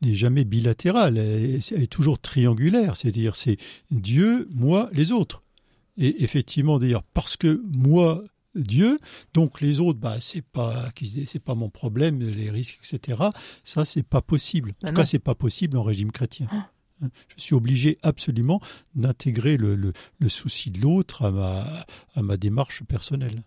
n'est 0.00 0.14
jamais 0.14 0.44
bilatérale, 0.44 1.18
elle, 1.18 1.60
elle, 1.70 1.82
est 1.82 1.92
toujours 1.92 2.18
triangulaire. 2.18 2.96
C'est-à-dire 2.96 3.36
c'est 3.36 3.58
Dieu, 3.90 4.48
moi, 4.54 4.88
les 4.94 5.12
autres. 5.12 5.42
Et 5.98 6.24
effectivement, 6.24 6.78
d'ailleurs, 6.78 7.04
parce 7.12 7.36
que 7.36 7.62
moi, 7.76 8.24
Dieu. 8.54 8.98
Donc 9.32 9.60
les 9.60 9.80
autres, 9.80 9.98
bah 9.98 10.16
c'est 10.20 10.44
pas 10.44 10.90
c'est 11.26 11.42
pas 11.42 11.54
mon 11.54 11.70
problème, 11.70 12.20
les 12.20 12.50
risques, 12.50 12.78
etc. 12.82 13.22
Ça 13.64 13.84
c'est 13.84 14.02
pas 14.02 14.22
possible. 14.22 14.72
En 14.82 14.88
tout 14.88 14.94
cas, 14.94 15.04
c'est 15.04 15.18
pas 15.18 15.34
possible 15.34 15.76
en 15.76 15.82
régime 15.82 16.12
chrétien. 16.12 16.48
Ah. 16.50 16.70
Hein. 17.02 17.10
Je 17.36 17.42
suis 17.42 17.54
obligé 17.54 17.98
absolument 18.02 18.60
d'intégrer 18.94 19.56
le, 19.56 19.92
souci 20.28 20.70
de 20.70 20.80
l'autre 20.80 21.24
à 21.24 21.30
ma, 21.30 21.86
à 22.14 22.22
ma 22.22 22.36
démarche 22.36 22.84
personnelle. 22.84 23.42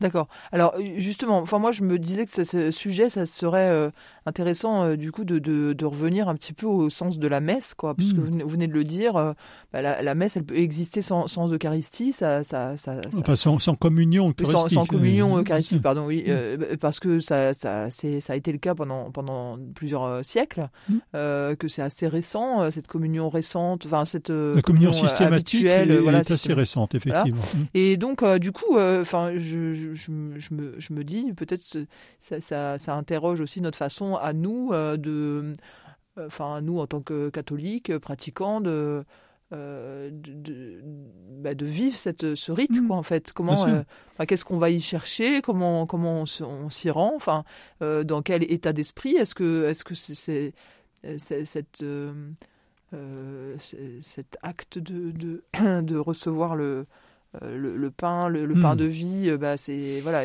D'accord. 0.00 0.28
Alors 0.50 0.74
justement, 0.96 1.38
enfin 1.38 1.58
moi 1.58 1.72
je 1.72 1.82
me 1.82 1.98
disais 1.98 2.24
que 2.24 2.44
ce, 2.44 2.70
sujet, 2.70 3.10
ça 3.10 3.26
serait 3.26 3.68
euh, 3.68 3.90
intéressant 4.24 4.84
euh, 4.84 4.96
du 4.96 5.12
coup 5.12 5.24
de, 5.24 5.38
de, 5.38 5.74
de, 5.74 5.84
revenir 5.84 6.28
un 6.28 6.34
petit 6.34 6.54
peu 6.54 6.66
au 6.66 6.88
sens 6.88 7.18
de 7.18 7.28
la 7.28 7.40
messe, 7.40 7.74
quoi, 7.74 7.94
puisque 7.94 8.16
hmm. 8.16 8.42
vous, 8.42 8.48
venez 8.48 8.66
de 8.66 8.72
le 8.72 8.84
dire, 8.84 9.16
euh, 9.16 9.32
bah, 9.72 9.82
la, 9.82 10.02
la, 10.02 10.14
messe 10.14 10.36
elle 10.36 10.44
peut 10.44 10.56
exister 10.56 11.02
sans, 11.02 11.26
sans 11.26 11.52
Eucharistie, 11.52 12.12
ça, 12.12 12.44
ça, 12.44 12.76
ça, 12.78 13.00
enfin, 13.18 13.36
sans, 13.36 13.58
sans, 13.58 13.74
communion 13.74 14.30
eucharistique. 14.30 14.78
Sans, 14.78 14.86
communion 14.86 15.36
eucharistique, 15.36 15.82
pardon, 15.82 16.06
oui, 16.06 16.24
hmm. 16.26 16.76
parce 16.78 16.98
que 16.98 17.20
ça, 17.20 17.52
ça, 17.52 17.88
ça 17.90 18.32
a 18.32 18.36
été 18.36 18.52
le 18.52 18.58
cas 18.58 18.74
pendant 18.74 19.10
pendant 19.10 19.58
plusieurs 19.74 20.24
siècles, 20.24 20.68
hmm. 20.88 20.98
que 21.12 21.68
c'est 21.68 21.82
assez 21.82 22.08
récent 22.08 22.70
cette 22.70 22.86
communion 22.86 23.28
récente, 23.28 23.84
enfin 23.84 24.06
cette 24.06 24.30
la 24.30 24.62
communion, 24.62 24.92
systématique 24.92 25.64
est, 25.64 25.98
voilà, 25.98 26.20
est 26.20 26.30
assez 26.30 26.54
récente 26.54 26.94
effectivement. 26.94 27.42
Et 27.74 27.98
donc 27.98 28.24
du 28.38 28.52
coup, 28.52 28.78
enfin 28.78 29.32
je 29.36 29.50
je, 29.74 29.89
me, 30.10 30.38
je, 30.38 30.92
me, 30.92 31.04
dis, 31.04 31.32
peut-être 31.32 31.62
ça, 32.20 32.40
ça, 32.40 32.78
ça, 32.78 32.94
interroge 32.94 33.40
aussi 33.40 33.60
notre 33.60 33.78
façon 33.78 34.16
à 34.16 34.32
nous 34.32 34.70
euh, 34.72 34.96
de, 34.96 35.54
euh, 36.18 36.26
enfin 36.26 36.60
nous 36.60 36.78
en 36.78 36.86
tant 36.86 37.00
que 37.00 37.30
catholiques, 37.30 37.96
pratiquants, 37.98 38.60
de, 38.60 39.04
euh, 39.52 40.10
de, 40.12 40.80
bah, 41.40 41.54
de, 41.54 41.66
vivre 41.66 41.96
cette, 41.96 42.34
ce 42.34 42.52
rite, 42.52 42.80
mmh. 42.80 42.86
quoi, 42.86 42.96
en 42.96 43.02
fait. 43.02 43.32
Comment, 43.32 43.66
qu'est-ce 44.26 44.44
qu'on 44.44 44.58
va 44.58 44.70
y 44.70 44.80
chercher? 44.80 45.42
Comment, 45.42 45.86
comment 45.86 46.24
on, 46.40 46.70
s'y 46.70 46.90
rend? 46.90 47.14
Enfin, 47.14 47.44
dans 47.80 48.22
quel 48.22 48.50
état 48.50 48.72
d'esprit? 48.72 49.16
Est-ce 49.16 49.34
que, 49.34 49.64
est-ce 49.66 49.84
que 49.84 49.94
c'est, 49.94 50.54
cette 51.16 51.84
cet 53.58 54.36
acte 54.42 54.78
de, 54.78 55.10
de, 55.12 55.44
de 55.82 55.96
recevoir 55.96 56.56
le, 56.56 56.86
euh, 57.42 57.76
le, 57.76 57.90
pain, 57.90 58.28
le, 58.28 58.54
pain 58.54 58.74
hmm. 58.74 58.78
de 58.78 58.84
vie, 58.84 59.30
euh, 59.30 59.38
bah, 59.38 59.56
c'est 59.56 60.00
voilà. 60.00 60.24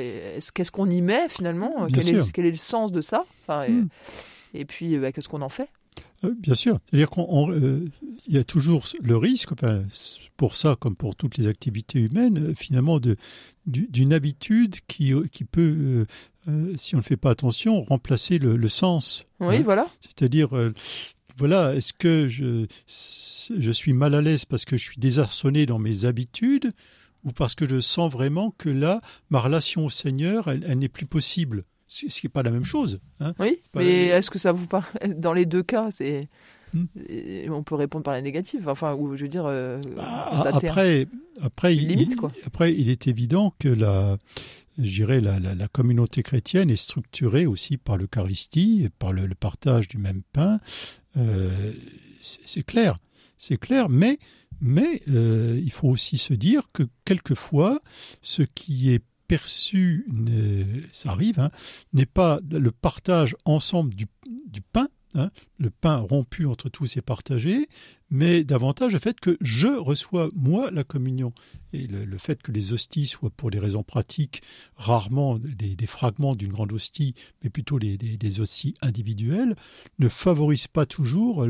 Qu'est-ce 0.54 0.72
qu'on 0.72 0.90
y 0.90 1.02
met 1.02 1.30
finalement? 1.30 1.88
Quel 1.94 2.16
est, 2.16 2.32
quel 2.32 2.46
est, 2.48 2.52
le 2.52 2.58
sens 2.58 2.92
de 2.92 3.02
ça? 3.02 3.26
Hmm. 3.48 3.86
et, 4.56 4.66
puis, 4.66 4.98
bah, 4.98 5.12
qu'est-ce 5.12 5.30
qu'on 5.30 5.44
en 5.44 5.50
fait? 5.50 5.70
Euh, 6.24 6.34
Bien 6.36 6.56
sûr. 6.56 6.80
C'est-à-dire 6.90 7.12
qu'il 7.12 7.92
y 8.28 8.38
a 8.40 8.44
toujours 8.44 8.86
le 9.04 9.18
risque, 9.18 9.52
pour 10.36 10.56
ça 10.56 10.76
comme 10.80 10.96
pour 10.96 11.16
toutes 11.16 11.38
les 11.38 11.46
activités 11.46 12.00
humaines, 12.00 12.56
finalement, 12.56 13.00
d'une 13.68 14.14
habitude 14.14 14.78
qui, 14.88 15.14
qui 15.32 15.46
peut, 15.46 16.08
si 16.76 16.96
on 16.96 17.00
ne 17.00 17.04
fait 17.04 17.18
pas 17.18 17.30
attention, 17.30 17.84
remplacer 17.84 18.40
le, 18.40 18.68
sens. 18.68 19.28
Oui, 19.40 19.58
hein. 19.58 19.62
voilà. 19.64 19.88
C'est-à-dire, 20.02 20.50
voilà, 21.38 21.76
est-ce 21.76 21.94
que 21.94 22.28
je, 22.28 22.66
je 22.88 23.72
suis 23.72 23.94
mal 23.94 24.16
à 24.16 24.22
l'aise 24.22 24.46
parce 24.46 24.66
que 24.66 24.78
je 24.78 24.84
suis 24.84 24.98
désarçonné 24.98 25.66
dans 25.66 25.80
mes 25.80 26.06
habitudes 26.06 26.72
ou 27.24 27.32
parce 27.32 27.56
que 27.56 27.68
je 27.68 27.80
sens 27.82 28.12
vraiment 28.12 28.52
que 28.58 28.70
là, 28.70 29.02
ma 29.30 29.40
relation 29.40 29.86
au 29.86 29.90
Seigneur, 29.90 30.48
elle, 30.48 30.78
n'est 30.78 30.90
plus 30.90 31.06
possible? 31.06 31.66
Ce 31.88 32.06
qui 32.08 32.26
n'est 32.26 32.32
pas 32.32 32.44
la 32.44 32.52
même 32.52 32.66
chose. 32.66 33.00
Hein. 33.20 33.34
oui, 33.40 33.62
mais 33.76 34.08
est-ce 34.08 34.30
que 34.30 34.40
ça 34.40 34.52
vous 34.52 34.68
parle? 34.68 34.86
Dans 35.18 35.34
les 35.34 35.46
deux 35.46 35.64
cas, 35.64 35.92
c'est 35.92 36.30
hmm. 36.74 36.86
on 37.52 37.64
peut 37.64 37.76
répondre 37.76 38.04
par 38.04 38.14
la 38.14 38.22
négative. 38.22 38.68
Enfin, 38.68 38.96
ou 38.96 39.16
je 39.16 39.24
veux 39.24 39.30
dire, 39.30 39.46
euh, 39.46 39.80
bah, 39.96 40.32
après, 40.52 41.08
après, 41.42 41.76
il, 41.76 42.08
après, 42.46 42.74
il 42.74 42.90
est 42.90 43.08
évident 43.08 43.54
que 43.60 43.70
la, 43.70 44.18
dirais, 44.78 45.22
la, 45.22 45.40
la, 45.40 45.68
communauté 45.68 46.24
chrétienne 46.24 46.70
est 46.70 46.76
structurée 46.76 47.46
aussi 47.46 47.78
par 47.78 47.98
l'Eucharistie, 47.98 48.90
par 49.00 49.14
le, 49.14 49.28
partage 49.36 49.88
du 49.88 49.98
même 49.98 50.22
pain. 50.34 50.60
Euh, 51.18 51.74
c'est 52.22 52.64
clair, 52.64 52.98
c'est 53.38 53.58
clair, 53.58 53.90
mais, 53.90 54.18
mais 54.62 55.02
euh, 55.10 55.60
il 55.64 55.72
faut 55.72 55.90
aussi 55.90 56.18
se 56.18 56.34
dire 56.34 56.70
que 56.74 56.84
quelquefois, 57.06 57.80
ce 58.22 58.42
qui 58.42 58.92
est 58.92 59.04
perçu, 59.28 60.08
ça 60.92 61.12
arrive, 61.12 61.40
hein, 61.40 61.52
n'est 61.94 62.06
pas 62.06 62.40
le 62.50 62.72
partage 62.72 63.36
ensemble 63.46 63.96
du, 63.96 64.08
pain, 64.62 64.88
hein, 65.16 65.32
le 65.58 65.70
pain 65.72 65.98
rompu 65.98 66.46
entre 66.46 66.70
tous 66.70 66.98
et 66.98 67.02
partagé, 67.02 67.68
mais 68.10 68.44
davantage 68.44 68.94
le 68.94 69.00
fait 69.00 69.20
que 69.20 69.38
je 69.42 69.68
reçois 69.68 70.30
moi 70.36 70.70
la 70.72 70.84
communion. 70.84 71.34
Et 71.74 71.88
le, 71.88 72.18
fait 72.18 72.42
que 72.42 72.54
les 72.54 72.72
hosties 72.72 73.08
soient 73.08 73.32
pour 73.32 73.52
des 73.52 73.60
raisons 73.60 73.84
pratiques 73.84 74.42
rarement 74.78 75.38
des, 75.38 75.76
fragments 75.88 76.34
d'une 76.34 76.54
grande 76.54 76.72
hostie, 76.72 77.16
mais 77.44 77.50
plutôt 77.50 77.80
des, 77.80 77.98
des, 77.98 78.40
hosties 78.40 78.76
individuelles, 78.82 79.58
ne 80.00 80.08
favorise 80.08 80.68
pas 80.68 80.86
toujours 80.86 81.46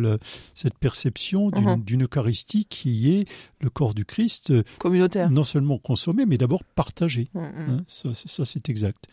cette 0.56 0.80
perception 0.80 1.52
mhm. 1.52 1.84
d'une 1.84 2.06
Eucharistie 2.06 2.66
qui 2.66 3.14
est 3.14 3.30
le 3.62 3.70
corps 3.70 3.94
du 3.94 4.04
Christ 4.04 4.52
communautaire, 4.80 5.30
non 5.30 5.44
seulement 5.44 5.78
consommé, 5.78 6.26
mais 6.26 6.40
d'abord 6.40 6.64
partagé. 6.64 7.28
Mhm. 7.36 7.44
Hein, 7.44 7.84
ça, 7.88 8.16
ça 8.16 8.46
c'est 8.46 8.68
exact. 8.70 9.08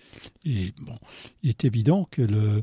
Et 0.46 0.72
bon, 0.80 0.96
il 1.42 1.50
est 1.50 1.66
évident 1.66 2.08
que 2.10 2.22
le, 2.22 2.62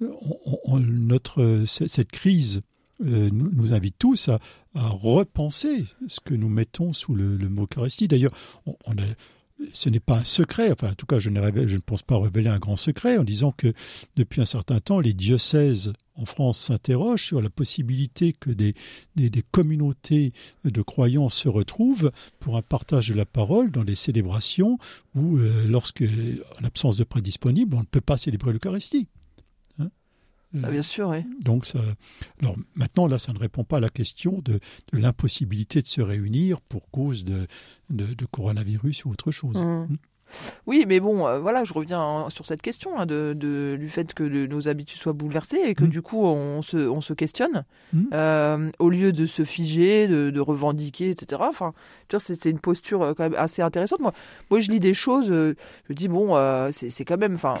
notre 0.00 1.64
cette 1.66 2.12
crise 2.12 2.60
euh, 3.04 3.30
nous, 3.32 3.72
invite 3.72 3.96
tous 3.98 4.28
à, 4.28 4.38
repenser 4.74 5.86
ce 6.06 6.20
que 6.20 6.34
nous 6.34 6.48
mettons 6.48 6.92
sous 6.92 7.14
le, 7.14 7.36
mot 7.48 7.66
Eucharistie. 7.70 8.06
D'ailleurs, 8.06 8.32
ce 9.72 9.88
n'est 9.88 10.00
pas 10.00 10.18
un 10.18 10.24
secret, 10.24 10.70
enfin 10.70 10.90
en 10.90 10.94
tout 10.94 11.06
cas 11.06 11.18
je 11.18 11.30
ne, 11.30 11.78
pense 11.78 12.02
pas 12.02 12.18
révéler 12.18 12.48
un 12.48 12.58
grand 12.58 12.76
secret 12.76 13.18
en 13.18 13.24
disant 13.24 13.52
que 13.52 13.72
depuis 14.16 14.40
un 14.40 14.46
certain 14.46 14.78
temps 14.80 15.00
les 15.00 15.14
diocèses 15.14 15.92
en 16.14 16.26
France 16.26 16.58
s'interrogent 16.58 17.24
sur 17.24 17.40
la 17.40 17.50
possibilité 17.50 18.32
que 18.32 18.50
des, 18.50 18.74
des, 19.16 19.42
communautés 19.50 20.32
de 20.64 20.82
croyants 20.82 21.28
se 21.28 21.48
retrouvent 21.48 22.10
pour 22.38 22.56
un 22.56 22.62
partage 22.62 23.08
de 23.08 23.14
la 23.14 23.26
parole 23.26 23.70
dans 23.70 23.82
les 23.82 23.94
célébrations 23.94 24.78
où 25.14 25.38
euh, 25.38 25.72
en 25.74 26.62
l'absence 26.62 26.96
de 26.96 27.04
prêt 27.04 27.20
disponible 27.20 27.74
on 27.76 27.80
ne 27.80 27.86
peut 27.86 28.00
pas 28.00 28.16
célébrer 28.16 28.52
l'Eucharistie. 28.52 29.08
Ah, 30.62 30.70
bien 30.70 30.82
sûr, 30.82 31.08
oui. 31.10 31.24
Donc, 31.40 31.66
ça, 31.66 31.78
alors 32.40 32.56
maintenant, 32.74 33.06
là, 33.06 33.18
ça 33.18 33.32
ne 33.32 33.38
répond 33.38 33.64
pas 33.64 33.78
à 33.78 33.80
la 33.80 33.90
question 33.90 34.40
de, 34.44 34.60
de 34.92 34.98
l'impossibilité 34.98 35.82
de 35.82 35.86
se 35.86 36.00
réunir 36.00 36.60
pour 36.62 36.90
cause 36.90 37.24
de, 37.24 37.46
de, 37.90 38.14
de 38.14 38.26
coronavirus 38.26 39.04
ou 39.04 39.10
autre 39.10 39.30
chose. 39.30 39.62
Mmh. 39.62 39.96
Oui, 40.66 40.84
mais 40.86 41.00
bon, 41.00 41.26
euh, 41.26 41.38
voilà, 41.38 41.64
je 41.64 41.72
reviens 41.72 42.26
sur 42.28 42.46
cette 42.46 42.62
question 42.62 42.98
hein, 42.98 43.06
de, 43.06 43.34
de, 43.36 43.76
du 43.78 43.88
fait 43.88 44.12
que 44.14 44.22
nos 44.22 44.68
habitudes 44.68 45.00
soient 45.00 45.12
bouleversées 45.12 45.60
et 45.64 45.74
que 45.74 45.84
mmh. 45.84 45.88
du 45.88 46.02
coup 46.02 46.24
on 46.24 46.62
se, 46.62 46.76
on 46.76 47.00
se 47.00 47.12
questionne 47.12 47.64
euh, 48.12 48.70
au 48.78 48.90
lieu 48.90 49.12
de 49.12 49.26
se 49.26 49.44
figer, 49.44 50.08
de, 50.08 50.30
de 50.30 50.40
revendiquer, 50.40 51.10
etc. 51.10 51.42
Enfin, 51.48 51.72
c'est 52.18 52.50
une 52.50 52.58
posture 52.58 53.02
euh, 53.02 53.14
quand 53.14 53.24
même 53.24 53.38
assez 53.38 53.62
intéressante. 53.62 54.00
Moi, 54.00 54.12
moi 54.50 54.60
je 54.60 54.70
lis 54.70 54.80
des 54.80 54.94
choses, 54.94 55.28
je 55.28 55.92
dis 55.92 56.08
bon, 56.08 56.36
c'est 56.70 57.04
quand 57.04 57.18
même, 57.18 57.34
enfin, 57.34 57.56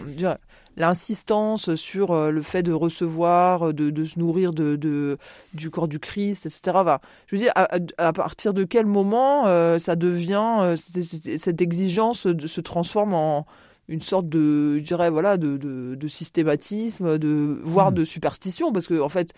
l'insistance 0.76 1.74
sur 1.74 2.30
le 2.30 2.42
fait 2.42 2.62
de 2.62 2.72
recevoir, 2.72 3.74
de, 3.74 3.90
de 3.90 4.04
se 4.04 4.18
nourrir 4.18 4.52
de, 4.52 4.76
de, 4.76 5.18
du 5.54 5.70
corps 5.70 5.88
du 5.88 5.98
Christ, 5.98 6.46
etc. 6.46 6.78
je 7.26 7.36
veux 7.36 7.42
dire, 7.42 7.52
à, 7.54 8.12
partir 8.12 8.54
de 8.54 8.64
quel 8.64 8.86
moment 8.86 9.44
ça 9.78 9.96
devient, 9.96 10.58
euh, 10.60 10.76
cette 10.76 11.60
exigence 11.60 12.26
se 12.58 12.62
transforme 12.62 13.14
en 13.14 13.46
une 13.90 14.02
sorte 14.02 14.28
de, 14.28 14.76
je 14.78 14.82
dirais, 14.82 15.08
voilà, 15.08 15.38
de, 15.38 15.56
de, 15.56 15.94
de 15.94 16.08
systématisme, 16.08 17.16
de, 17.16 17.58
voire 17.62 17.90
hmm. 17.90 17.94
de 17.94 18.04
superstition, 18.04 18.70
parce 18.70 18.86
que 18.86 19.00
en 19.00 19.08
fait, 19.08 19.32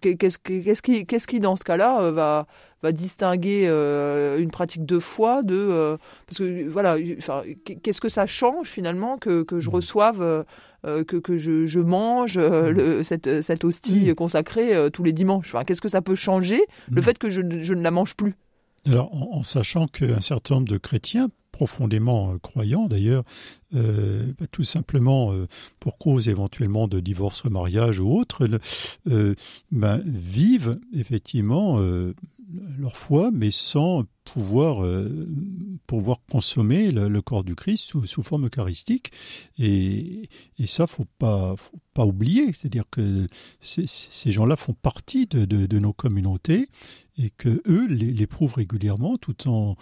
qu'est-ce 0.00 0.38
qu'est-ce 0.38 0.82
qui, 0.82 1.06
qu'est-ce 1.06 1.28
qui 1.28 1.38
dans 1.38 1.54
ce 1.54 1.62
cas-là 1.62 2.10
va, 2.10 2.48
va 2.82 2.92
distinguer 2.92 3.68
une 4.38 4.50
pratique 4.50 4.84
de 4.84 4.98
foi 4.98 5.44
de, 5.44 5.96
parce 6.26 6.38
que 6.38 6.68
voilà, 6.68 6.96
qu'est-ce 7.82 8.00
que 8.00 8.08
ça 8.08 8.26
change 8.26 8.68
finalement 8.68 9.18
que, 9.18 9.44
que 9.44 9.60
je 9.60 9.70
hmm. 9.70 9.74
reçoive 9.74 10.44
euh, 10.84 11.04
que, 11.04 11.16
que 11.16 11.36
je, 11.36 11.66
je 11.66 11.78
mange 11.78 12.36
euh, 12.36 12.72
mm. 12.72 12.74
le, 12.74 13.02
cette, 13.04 13.42
cette 13.42 13.62
hostie 13.62 14.12
consacrée 14.16 14.74
euh, 14.74 14.90
tous 14.90 15.04
les 15.04 15.12
dimanches? 15.12 15.54
Enfin, 15.54 15.62
Qu'est-ce 15.62 15.80
que 15.80 15.88
ça 15.88 16.02
peut 16.02 16.16
changer? 16.16 16.60
Le 16.90 17.00
fait 17.00 17.18
que 17.18 17.30
je, 17.30 17.40
je, 17.60 17.74
ne 17.74 17.82
la 17.82 17.92
mange 17.92 18.16
plus 18.16 18.34
Alors, 18.88 19.14
en, 19.14 19.44
sachant 19.44 19.86
qu'un 19.86 20.20
certain 20.20 20.56
nombre 20.56 20.68
de 20.68 20.78
chrétiens 20.78 21.28
profondément 21.62 22.36
croyants 22.38 22.88
d'ailleurs, 22.88 23.22
euh, 23.76 24.32
bah, 24.36 24.46
tout 24.50 24.64
simplement 24.64 25.32
euh, 25.32 25.46
pour 25.78 25.96
cause 25.96 26.28
éventuellement 26.28 26.88
de 26.88 26.98
divorce, 26.98 27.44
mariage 27.44 28.00
ou 28.00 28.18
autre, 28.18 28.48
euh, 29.08 29.36
ben, 29.70 30.02
vivent 30.04 30.80
effectivement 30.92 31.78
leur 32.78 32.96
foi, 32.96 33.30
mais 33.32 33.50
sans 33.50 34.04
pouvoir, 34.24 34.84
euh, 34.84 35.26
pouvoir 35.86 36.18
consommer 36.30 36.92
le, 36.92 37.22
corps 37.22 37.44
du 37.44 37.54
Christ 37.54 37.84
sous, 37.84 38.06
sous 38.06 38.22
forme 38.22 38.46
eucharistique. 38.46 39.10
Et, 39.58 40.28
et 40.58 40.66
ça, 40.66 40.86
faut 40.86 41.06
pas, 41.18 41.54
faut 41.56 41.80
pas 41.94 42.04
oublier. 42.04 42.52
C'est-à-dire 42.52 42.84
que 42.90 43.26
ces 43.60 44.32
gens-là 44.32 44.56
font 44.56 44.74
partie 44.74 45.26
de, 45.26 45.44
de, 45.44 45.66
de, 45.66 45.78
nos 45.78 45.92
communautés 45.92 46.68
et 47.18 47.30
que 47.30 47.62
eux 47.66 47.86
l'éprouvent 47.86 48.54
régulièrement 48.54 49.18
tout 49.18 49.48
en 49.48 49.76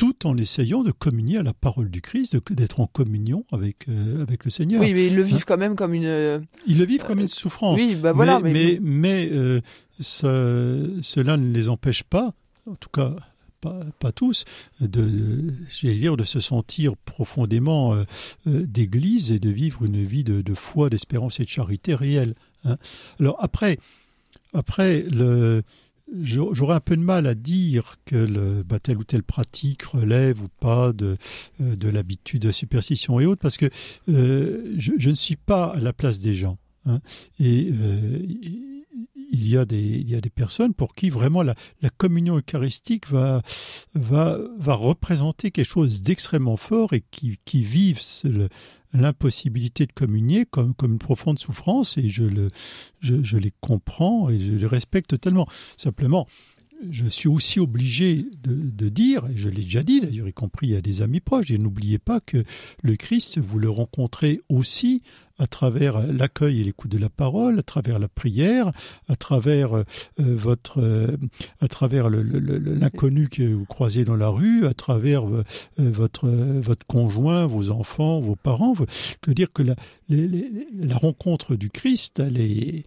tout 0.00 0.26
en 0.26 0.38
essayant 0.38 0.82
de 0.82 0.92
communier 0.92 1.36
à 1.36 1.42
la 1.42 1.52
parole 1.52 1.90
du 1.90 2.00
Christ, 2.00 2.34
d'être 2.50 2.80
en 2.80 2.86
communion 2.86 3.44
avec, 3.52 3.86
euh, 3.90 4.22
avec 4.22 4.46
le 4.46 4.50
Seigneur. 4.50 4.80
Oui, 4.80 4.94
mais 4.94 5.08
ils 5.08 5.14
le 5.14 5.20
vivent 5.20 5.36
hein 5.36 5.44
quand 5.46 5.58
même 5.58 5.76
comme 5.76 5.92
une... 5.92 6.42
Ils 6.66 6.78
le 6.78 6.86
vivent 6.86 7.04
comme 7.04 7.20
une 7.20 7.28
souffrance. 7.28 7.78
Oui, 7.78 7.96
bah 7.96 8.12
voilà. 8.12 8.40
Mais, 8.40 8.50
mais, 8.50 8.78
mais, 8.80 9.28
euh, 9.30 9.60
cela 10.00 11.36
ne 11.36 11.52
les 11.52 11.68
empêche 11.68 12.02
pas, 12.02 12.32
en 12.64 12.76
tout 12.76 12.88
cas 12.88 13.14
pas, 13.60 13.80
pas 13.98 14.10
tous, 14.10 14.46
de, 14.80 15.52
dire, 15.82 16.16
de 16.16 16.24
se 16.24 16.40
sentir 16.40 16.96
profondément 16.96 17.92
euh, 17.92 18.04
euh, 18.46 18.64
d'église 18.66 19.32
et 19.32 19.38
de 19.38 19.50
vivre 19.50 19.84
une 19.84 20.02
vie 20.02 20.24
de, 20.24 20.40
de 20.40 20.54
foi, 20.54 20.88
d'espérance 20.88 21.40
et 21.40 21.44
de 21.44 21.50
charité 21.50 21.94
réelle. 21.94 22.36
Hein. 22.64 22.78
Alors 23.18 23.36
après, 23.38 23.78
après 24.54 25.02
le, 25.10 25.62
j'aurais 26.22 26.74
un 26.74 26.80
peu 26.80 26.96
de 26.96 27.02
mal 27.02 27.26
à 27.26 27.34
dire 27.34 27.96
que 28.04 28.16
le, 28.16 28.62
bah, 28.62 28.78
telle 28.78 28.98
ou 28.98 29.04
telle 29.04 29.22
pratique 29.22 29.82
relève 29.82 30.42
ou 30.42 30.48
pas 30.60 30.92
de, 30.92 31.16
euh, 31.60 31.76
de 31.76 31.88
l'habitude 31.88 32.42
de 32.42 32.50
superstition 32.50 33.20
et 33.20 33.26
autres, 33.26 33.40
parce 33.40 33.56
que 33.56 33.68
euh, 34.08 34.74
je, 34.76 35.10
ne 35.10 35.14
suis 35.14 35.36
pas 35.36 35.66
à 35.66 35.80
la 35.80 35.92
place 35.92 36.20
des 36.20 36.34
gens. 36.34 36.58
Hein, 36.86 37.00
euh, 37.40 38.18
y, 39.50 39.56
a 39.56 39.64
des, 39.64 39.80
il 39.80 40.08
y 40.08 40.14
a 40.14 40.20
des 40.20 40.30
personnes 40.30 40.74
pour 40.74 40.94
qui 40.94 41.10
vraiment 41.10 41.42
la, 41.42 41.54
communion 41.96 42.36
eucharistique 42.38 43.08
va, 43.08 43.42
va, 43.94 44.38
va 44.58 44.74
représenter 44.74 45.50
quelque 45.50 45.66
chose 45.66 46.02
d'extrêmement 46.02 46.56
fort 46.56 46.92
et 46.92 47.04
qui, 47.10 47.62
vivent 47.62 48.00
l'impossibilité 48.92 49.86
de 49.86 49.92
communier 49.92 50.46
comme, 50.46 50.74
comme 50.74 50.92
une 50.92 50.98
profonde 50.98 51.38
souffrance 51.38 51.98
et 51.98 52.08
je, 52.08 52.24
le, 52.24 52.48
je 53.00 53.36
les 53.36 53.52
comprends 53.60 54.30
et 54.30 54.40
je 54.40 54.52
les 54.52 54.66
respecte 54.66 55.20
tellement. 55.20 55.46
Simplement, 55.76 56.26
je 56.90 57.06
suis 57.06 57.28
aussi 57.28 57.60
obligé 57.60 58.26
de, 58.42 58.54
de 58.54 58.88
dire, 58.88 59.26
et 59.26 59.36
je 59.36 59.48
l'ai 59.48 59.62
déjà 59.62 59.82
dit 59.82 60.00
d'ailleurs, 60.00 60.28
y 60.28 60.32
compris 60.32 60.74
à 60.74 60.80
des 60.80 61.02
amis 61.02 61.20
proches, 61.20 61.50
et 61.50 61.58
n'oubliez 61.58 61.98
pas 61.98 62.20
que 62.20 62.44
le 62.82 62.96
Christ, 62.96 63.38
vous 63.38 63.58
le 63.58 63.70
rencontrez 63.70 64.40
aussi 64.48 65.02
à 65.40 65.46
travers 65.46 66.06
l'accueil 66.06 66.60
et 66.60 66.64
l'écoute 66.64 66.90
de 66.90 66.98
la 66.98 67.08
parole, 67.08 67.58
à 67.58 67.62
travers 67.62 67.98
la 67.98 68.08
prière, 68.08 68.72
à 69.08 69.16
travers 69.16 69.74
euh, 69.74 69.84
votre, 70.18 70.80
euh, 70.80 71.16
à 71.60 71.68
travers 71.68 72.10
l'inconnu 72.10 73.28
que 73.28 73.42
vous 73.42 73.64
croisez 73.64 74.04
dans 74.04 74.16
la 74.16 74.28
rue, 74.28 74.66
à 74.66 74.74
travers 74.74 75.26
euh, 75.26 75.42
votre 75.78 76.28
votre 76.28 76.86
conjoint, 76.86 77.46
vos 77.46 77.70
enfants, 77.70 78.20
vos 78.20 78.36
parents. 78.36 78.74
Que 79.22 79.30
dire 79.30 79.50
que 79.52 79.62
la, 79.62 79.76
la 80.10 80.96
rencontre 80.96 81.56
du 81.56 81.70
Christ, 81.70 82.20
elle 82.20 82.38
est 82.38 82.82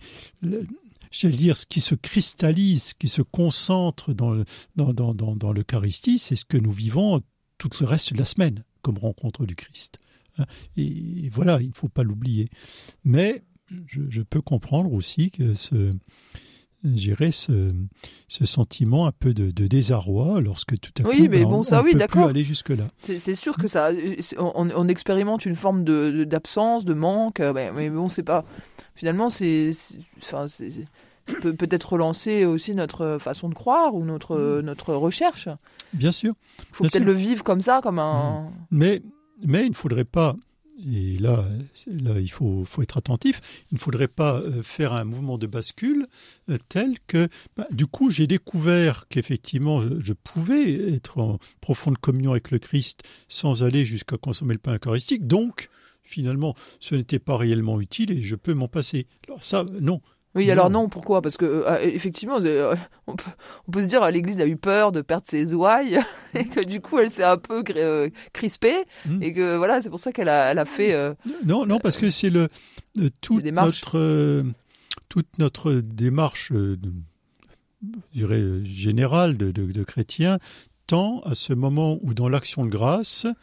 j'allais 1.14 1.38
dire, 1.38 1.58
ce 1.58 1.66
qui 1.66 1.80
se 1.80 1.96
cristallise, 1.96 2.94
qui 2.94 3.08
se 3.08 3.22
concentre 3.22 4.14
dans, 4.14 4.34
l'Eucharistie, 5.54 6.20
c'est 6.20 6.36
ce 6.36 6.46
que 6.46 6.58
nous 6.58 6.72
vivons 6.72 7.22
tout 7.58 7.70
le 7.80 7.86
reste 7.86 8.14
de 8.14 8.18
la 8.18 8.26
semaine 8.26 8.64
comme 8.82 8.98
rencontre 8.98 9.46
du 9.46 9.56
Christ. 9.56 10.00
Hein. 10.38 10.46
Et 10.76 11.30
voilà, 11.30 11.62
il 11.62 11.70
ne 11.70 11.74
faut 11.74 11.88
pas 11.88 12.04
l'oublier. 12.04 12.48
Mais 13.04 13.44
je, 13.86 14.22
peux 14.22 14.42
comprendre 14.42 14.92
aussi 14.92 15.32
que 15.32 15.54
ce, 15.54 15.92
j'irais 16.84 17.32
ce, 17.32 17.70
ce 18.28 18.46
sentiment 18.46 19.08
un 19.08 19.12
peu 19.12 19.34
de, 19.34 19.52
de, 19.52 19.68
désarroi 19.68 20.42
lorsque 20.42 20.80
tout 20.80 20.92
à 21.00 21.04
coup 21.04 21.10
mais 21.18 21.28
ben, 21.28 21.44
bon, 21.44 21.60
on, 21.60 21.64
ça, 21.64 21.82
on 21.82 21.86
oui, 21.86 21.96
peut 21.96 22.06
plus 22.08 22.24
aller 22.24 22.44
jusque 22.44 22.70
là. 22.70 22.86
C'est 23.00 23.36
sûr 23.36 23.56
que 23.56 23.68
ça, 23.68 23.92
on, 24.38 24.70
on, 24.76 24.88
expérimente 24.88 25.46
une 25.46 25.56
forme 25.56 25.84
de 25.84 26.24
d'absence, 26.24 26.86
de, 26.86 26.94
manque, 26.94 27.40
euh, 27.40 27.54
mais, 27.54 27.72
mais 27.72 27.90
bon, 27.90 28.10
c'est 28.10 28.24
pas. 28.24 28.46
Finalement, 28.96 29.30
c'est, 29.30 29.72
enfin, 30.22 30.48
c'est 30.48 30.70
ça 31.26 31.36
peut 31.42 31.54
peut-être 31.54 31.94
relancer 31.94 32.46
aussi 32.46 32.76
notre 32.76 33.18
façon 33.20 33.50
de 33.50 33.54
croire 33.54 33.96
ou 33.96 34.04
notre, 34.04 34.38
mm. 34.38 34.62
notre 34.62 34.94
recherche. 34.94 35.48
Bien 35.94 36.12
sûr. 36.12 36.34
Il 36.60 36.76
faut 36.76 36.84
peut-être 36.84 37.06
le 37.06 37.14
vivre 37.14 37.44
comme 37.44 37.62
ça, 37.62 37.80
comme 37.82 38.00
un. 38.00 38.42
Mm. 38.42 38.52
Mais, 38.72 39.02
mais 39.46 39.66
il 39.66 39.70
ne 39.70 39.76
faudrait 39.76 40.04
pas, 40.04 40.36
et 40.80 41.18
là, 41.20 41.48
là 41.88 42.20
il 42.20 42.32
faut, 42.32 42.66
faut 42.66 42.82
être 42.82 42.98
attentif, 42.98 43.42
il 43.72 43.76
ne 43.76 43.80
faudrait 43.80 44.08
pas 44.08 44.40
euh, 44.40 44.62
faire 44.62 44.94
un 44.94 45.04
mouvement 45.04 45.38
de 45.38 45.48
bascule 45.48 46.06
euh, 46.50 46.58
tel 46.70 46.98
que, 47.08 47.28
bah, 47.56 47.68
du 47.72 47.86
coup, 47.86 48.10
j'ai 48.10 48.28
découvert 48.28 49.08
qu'effectivement, 49.08 49.82
je, 49.82 50.00
je, 50.00 50.14
pouvais 50.14 50.94
être 50.94 51.20
en 51.20 51.40
profonde 51.62 51.98
communion 51.98 52.32
avec 52.32 52.52
le 52.52 52.60
Christ 52.60 53.04
sans 53.28 53.64
aller 53.64 53.86
jusqu'à 53.86 54.18
consommer 54.18 54.54
le 54.54 54.60
pain 54.60 54.76
eucharistique. 54.76 55.28
Donc, 55.28 55.70
finalement, 56.04 56.56
ce 56.80 56.96
n'était 56.96 57.20
pas 57.20 57.38
réellement 57.38 57.80
utile 57.80 58.12
et 58.12 58.22
je 58.22 58.36
peux 58.36 58.54
m'en 58.54 58.68
passer. 58.68 59.08
Alors 59.28 59.44
ça, 59.44 59.66
non, 59.80 60.02
oui, 60.36 60.50
alors 60.50 60.70
non, 60.70 60.90
pourquoi? 60.90 61.22
Parce 61.22 61.38
que 61.38 61.46
euh, 61.46 61.80
effectivement, 61.82 62.40
euh, 62.42 62.76
on, 63.08 63.16
peut, 63.16 63.32
on, 63.68 63.72
peut, 63.72 63.82
se 63.82 63.88
dire 63.88 64.10
l'Église 64.10 64.42
a 64.42 64.48
eu 64.48 64.58
peur 64.58 64.92
de 64.92 65.02
perdre 65.02 65.26
ses 65.28 65.54
ouailles 65.54 66.00
et 66.36 66.46
que 66.46 66.62
du 66.62 66.82
coup 66.82 67.00
elle 67.00 67.12
s'est 67.12 67.24
un 67.24 67.38
peu 67.38 67.64
euh, 67.76 68.10
crispée 68.34 68.86
hmm. 69.06 69.22
et 69.22 69.34
que 69.34 69.58
voilà, 69.58 69.82
c'est 69.82 69.90
pour 69.90 70.00
ça 70.00 70.12
qu'elle 70.12 70.30
a, 70.30 70.52
elle 70.52 70.60
a 70.60 70.66
fait. 70.66 70.96
non, 71.46 71.66
non, 71.66 71.80
parce 71.80 71.98
que 71.98 72.10
c'est 72.10 72.30
le 72.30 72.48
toute 73.22 73.46
notre 73.46 74.42
toute 75.10 75.38
notre 75.38 75.74
démarche, 75.74 76.52
je 76.52 76.76
dirais 78.14 78.44
générale 78.64 79.38
de, 79.38 79.52
de, 79.52 79.72
de 79.72 79.84
chrétiens 79.84 80.40
tend 80.88 81.22
à 81.22 81.36
ce 81.36 81.54
moment 81.54 81.98
où 82.02 82.14
dans 82.14 82.30
l'action 82.30 82.66
de 82.66 82.70
grâce 82.70 83.26
euh, 83.26 83.34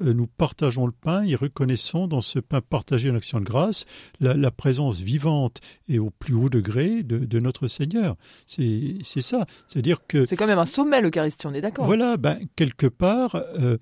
nous 0.00 0.26
partageons 0.26 0.86
le 0.86 0.92
pain 0.92 1.22
et 1.22 1.34
reconnaissons 1.34 2.08
dans 2.08 2.20
ce 2.20 2.38
pain 2.38 2.60
partagé 2.60 3.10
en 3.10 3.14
action 3.14 3.40
de 3.40 3.44
grâce 3.44 3.84
la, 4.18 4.34
la 4.34 4.50
présence 4.50 4.98
vivante 4.98 5.60
et 5.88 5.98
au 5.98 6.10
plus 6.10 6.34
haut 6.34 6.48
degré 6.48 7.02
de, 7.02 7.18
de 7.18 7.38
notre 7.38 7.68
Seigneur. 7.68 8.16
C'est 8.46 9.22
ça. 9.22 9.46
C'est-à-dire 9.66 10.06
que... 10.06 10.26
C'est 10.26 10.36
quand 10.36 10.46
même 10.46 10.58
un 10.58 10.66
sommet 10.66 11.00
l'Eucharistie, 11.00 11.46
on 11.46 11.54
est 11.54 11.60
d'accord. 11.60 11.84
Voilà, 11.84 12.16
ben, 12.16 12.40
quelque 12.56 12.86
part, 12.86 13.36
euh, 13.58 13.76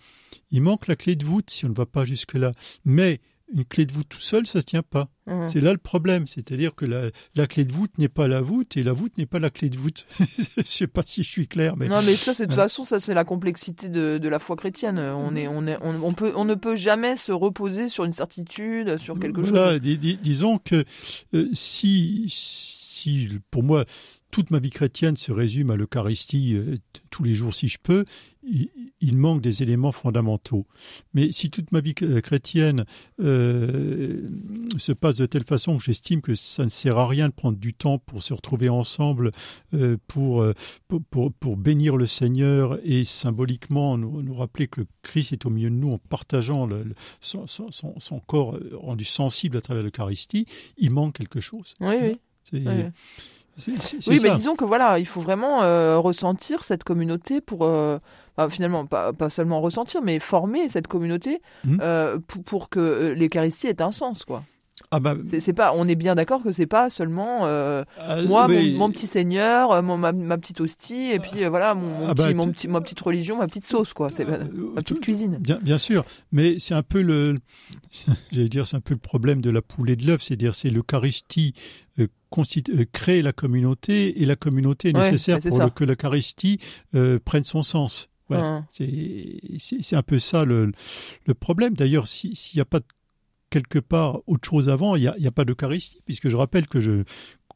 il 0.50 0.62
manque 0.62 0.86
la 0.86 0.96
clé 0.96 1.16
de 1.16 1.24
voûte 1.24 1.50
si 1.50 1.64
on 1.66 1.70
ne 1.70 1.74
va 1.74 1.86
pas 1.86 2.04
jusque-là. 2.04 2.52
Mais 2.84 3.20
une 3.54 3.64
clé 3.64 3.86
de 3.86 3.92
voûte 3.92 4.08
tout 4.08 4.20
seul, 4.20 4.46
ça 4.46 4.58
ne 4.58 4.62
tient 4.62 4.82
pas. 4.82 5.08
Mmh. 5.26 5.46
C'est 5.46 5.60
là 5.60 5.72
le 5.72 5.78
problème, 5.78 6.26
c'est-à-dire 6.26 6.74
que 6.74 6.84
la, 6.84 7.10
la, 7.34 7.46
clé 7.46 7.64
de 7.64 7.72
voûte 7.72 7.96
n'est 7.98 8.08
pas 8.08 8.28
la 8.28 8.40
voûte 8.40 8.76
et 8.76 8.82
la 8.82 8.92
voûte 8.92 9.16
n'est 9.18 9.26
pas 9.26 9.38
la 9.38 9.50
clé 9.50 9.68
de 9.68 9.76
voûte. 9.76 10.06
je 10.20 10.60
ne 10.60 10.64
sais 10.64 10.86
pas 10.86 11.02
si 11.04 11.22
je 11.22 11.28
suis 11.28 11.48
clair, 11.48 11.76
mais 11.76 11.88
non, 11.88 12.00
mais 12.04 12.14
ça, 12.16 12.34
c'est 12.34 12.44
de 12.44 12.50
toute 12.50 12.56
façon, 12.56 12.84
ça 12.84 13.00
c'est 13.00 13.14
la 13.14 13.24
complexité 13.24 13.88
de, 13.88 14.18
de, 14.18 14.28
la 14.28 14.38
foi 14.38 14.56
chrétienne. 14.56 14.98
On 14.98 15.34
est, 15.36 15.48
on 15.48 15.66
est, 15.66 15.76
on, 15.82 16.02
on, 16.02 16.12
peut, 16.14 16.32
on 16.36 16.44
ne 16.44 16.54
peut 16.54 16.76
jamais 16.76 17.16
se 17.16 17.32
reposer 17.32 17.88
sur 17.88 18.04
une 18.04 18.12
certitude, 18.12 18.96
sur 18.98 19.18
quelque 19.18 19.40
voilà, 19.40 19.72
chose. 19.72 19.80
Dis, 19.80 19.98
dis, 19.98 20.16
disons 20.16 20.58
que 20.58 20.84
euh, 21.34 21.48
si, 21.52 22.26
si, 22.28 23.28
pour 23.50 23.62
moi, 23.62 23.84
toute 24.30 24.50
ma 24.50 24.58
vie 24.58 24.70
chrétienne 24.70 25.16
se 25.16 25.32
résume 25.32 25.70
à 25.70 25.76
l'Eucharistie 25.76 26.54
euh, 26.54 26.78
tous 27.10 27.24
les 27.24 27.34
jours 27.34 27.54
si 27.54 27.68
je 27.68 27.78
peux, 27.82 28.04
il, 28.42 28.68
il, 29.00 29.16
manque 29.16 29.40
des 29.40 29.62
éléments 29.62 29.92
fondamentaux. 29.92 30.66
Mais 31.14 31.32
si 31.32 31.50
toute 31.50 31.72
ma 31.72 31.80
vie 31.80 31.94
euh, 32.02 32.20
chrétienne 32.20 32.84
euh, 33.20 34.26
se 34.76 34.92
passe 34.92 35.16
de 35.16 35.26
telle 35.26 35.44
façon 35.44 35.78
que 35.78 35.84
j'estime 35.84 36.20
que 36.20 36.34
ça 36.34 36.64
ne 36.64 36.68
sert 36.68 36.98
à 36.98 37.06
rien 37.06 37.28
de 37.28 37.32
prendre 37.32 37.58
du 37.58 37.74
temps 37.74 37.98
pour 37.98 38.22
se 38.22 38.34
retrouver 38.34 38.68
ensemble, 38.68 39.30
euh, 39.74 39.96
pour, 40.08 40.44
pour, 40.88 41.02
pour, 41.10 41.32
pour, 41.32 41.56
bénir 41.56 41.96
le 41.96 42.06
Seigneur 42.06 42.78
et 42.84 43.04
symboliquement 43.04 43.98
nous, 43.98 44.22
nous, 44.22 44.34
rappeler 44.34 44.68
que 44.68 44.82
le 44.82 44.86
Christ 45.02 45.32
est 45.32 45.46
au 45.46 45.50
milieu 45.50 45.70
de 45.70 45.74
nous 45.74 45.92
en 45.92 45.98
partageant 45.98 46.66
le, 46.66 46.82
le, 46.84 46.94
son, 47.20 47.46
son, 47.46 47.70
son, 47.70 48.20
corps 48.20 48.58
rendu 48.72 49.04
sensible 49.04 49.56
à 49.56 49.60
travers 49.60 49.82
l'Eucharistie, 49.82 50.46
il 50.76 50.92
manque 50.92 51.14
quelque 51.14 51.40
chose. 51.40 51.74
Oui, 51.80 51.94
oui. 52.00 52.18
C'est, 52.44 52.62
oui. 53.66 54.20
mais 54.22 54.34
disons 54.36 54.56
que 54.56 54.64
voilà, 54.64 54.98
il 54.98 55.06
faut 55.06 55.20
vraiment 55.20 55.62
euh, 55.62 55.98
ressentir 55.98 56.62
cette 56.62 56.84
communauté 56.84 57.40
pour 57.40 57.64
euh, 57.64 57.98
bah, 58.36 58.48
finalement 58.48 58.86
pas, 58.86 59.12
pas, 59.12 59.30
seulement 59.30 59.60
ressentir, 59.60 60.02
mais 60.02 60.18
former 60.18 60.68
cette 60.68 60.86
communauté 60.86 61.42
mmh. 61.64 61.78
euh, 61.80 62.18
pour, 62.26 62.44
pour, 62.44 62.68
que 62.68 63.14
l'Eucharistie 63.16 63.66
ait 63.66 63.82
un 63.82 63.92
sens, 63.92 64.24
quoi. 64.24 64.44
Ah 64.90 65.00
bah, 65.00 65.16
c'est 65.24 65.52
pas, 65.52 65.72
on 65.74 65.88
est 65.88 65.94
bien 65.94 66.14
d'accord 66.14 66.42
que 66.42 66.52
c'est 66.52 66.66
pas 66.66 66.90
seulement 66.90 67.46
euh, 67.46 67.84
euh, 68.00 68.26
moi, 68.26 68.48
mais... 68.48 68.70
mon, 68.70 68.78
mon, 68.78 68.90
petit 68.90 69.06
seigneur, 69.06 69.72
euh, 69.72 69.82
mon, 69.82 69.96
ma, 69.96 70.12
ma, 70.12 70.38
petite 70.38 70.60
hostie, 70.60 71.10
et 71.10 71.18
puis 71.18 71.44
euh, 71.44 71.50
voilà 71.50 71.74
mon, 71.74 71.88
mon, 71.88 72.08
ah 72.08 72.14
petit, 72.14 72.28
bah, 72.28 72.34
mon 72.34 72.52
petit, 72.52 72.68
ma 72.68 72.80
petite 72.80 73.00
religion, 73.00 73.38
ma 73.38 73.46
petite 73.46 73.66
sauce, 73.66 73.92
quoi. 73.92 74.10
C'est 74.10 74.24
ma, 74.24 74.38
petite 74.38 75.00
cuisine. 75.00 75.38
Bien, 75.40 75.58
bien 75.62 75.78
sûr, 75.78 76.04
mais 76.32 76.58
c'est 76.58 76.74
un 76.74 76.82
peu 76.82 77.02
le, 77.02 77.36
j'allais 78.32 78.48
dire, 78.48 78.66
c'est 78.66 78.76
un 78.76 78.80
peu 78.80 78.94
le 78.94 79.00
problème 79.00 79.40
de 79.40 79.50
la 79.50 79.62
poule 79.62 79.90
et 79.90 79.96
de 79.96 80.06
l'œuf, 80.06 80.22
c'est-à-dire 80.22 80.54
c'est 80.54 80.70
l'Eucharistie 80.70 81.54
crée 82.92 83.22
la 83.22 83.32
communauté 83.32 84.22
et 84.22 84.26
la 84.26 84.36
communauté 84.36 84.90
est 84.90 84.92
nécessaire 84.92 85.38
ouais, 85.42 85.48
pour 85.48 85.58
le, 85.58 85.70
que 85.70 85.84
l'Eucharistie 85.84 86.58
prenne 87.24 87.44
son 87.44 87.62
sens. 87.62 88.08
Voilà. 88.28 88.60
Mmh. 88.78 89.56
C'est 89.58 89.96
un 89.96 90.02
peu 90.02 90.18
ça 90.18 90.44
le, 90.44 90.70
le 91.26 91.34
problème. 91.34 91.72
D'ailleurs, 91.72 92.06
s'il 92.06 92.34
n'y 92.54 92.60
a 92.60 92.66
pas 92.66 92.80
de 92.80 92.84
quelque 93.50 93.78
part 93.78 94.20
autre 94.26 94.48
chose 94.48 94.68
avant, 94.68 94.96
il 94.96 95.02
n'y 95.02 95.26
a, 95.26 95.28
a, 95.28 95.30
pas 95.30 95.44
d'Eucharistie, 95.44 96.02
puisque 96.04 96.28
je 96.28 96.36
rappelle 96.36 96.66
que 96.66 96.80
je, 96.80 97.04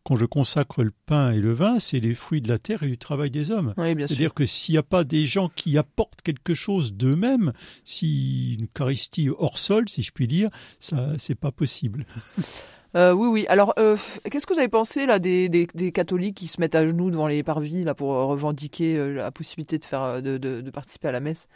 quand 0.05 0.17
je 0.17 0.27
consacre 0.27 0.83
le 0.83 0.93
pain 1.07 1.33
et 1.33 1.39
le 1.39 1.53
vin, 1.53 1.79
c'est 1.79 2.01
les 2.01 2.15
fruits 2.15 2.41
de 2.41 2.49
la 2.49 2.59
terre 2.59 2.83
et 2.83 2.89
du 2.89 2.99
travail 2.99 3.31
des 3.31 3.51
hommes. 3.51 3.75
Oui, 3.77 3.95
C'est-à-dire 3.99 4.35
que 4.35 4.47
s'il 4.47 4.75
n'y 4.75 4.79
a 4.79 4.83
pas 4.83 5.05
des 5.05 5.27
gens 5.27 5.49
qui 5.55 5.79
apportent 5.79 6.23
quelque 6.23 6.55
chose 6.55 6.93
d'eux-mêmes, 6.95 7.53
si 7.85 8.55
une 8.55 8.67
Eucharistie 8.67 9.29
hors 9.31 9.59
sol, 9.59 9.89
si 9.89 10.03
je 10.03 10.13
puis 10.13 10.27
dire, 10.27 10.49
ça, 10.81 11.13
c'est 11.19 11.35
pas 11.35 11.53
possible. 11.53 12.07
Euh, 12.95 13.13
oui, 13.15 13.27
oui. 13.29 13.47
Alors, 13.49 13.73
euh, 13.79 13.97
qu'est-ce 14.31 14.47
que 14.47 14.53
vous 14.53 14.59
avez 14.59 14.69
pensé 14.69 15.07
là 15.07 15.19
des, 15.19 15.49
des, 15.49 15.67
des, 15.73 15.93
catholiques 15.93 16.37
qui 16.37 16.47
se 16.47 16.61
mettent 16.61 16.75
à 16.75 16.87
genoux 16.87 17.11
devant 17.11 17.27
les 17.27 17.43
parvis 17.43 17.85
là 17.85 17.95
pour 17.95 18.11
revendiquer 18.11 18.99
euh, 18.99 19.15
la 19.15 19.31
possibilité 19.31 19.79
de 19.79 19.85
faire 19.87 20.21
de, 20.21 20.37
de, 20.37 20.61
de 20.61 20.71
participer 20.71 21.09
à 21.09 21.13
la 21.13 21.21
messe? 21.21 21.49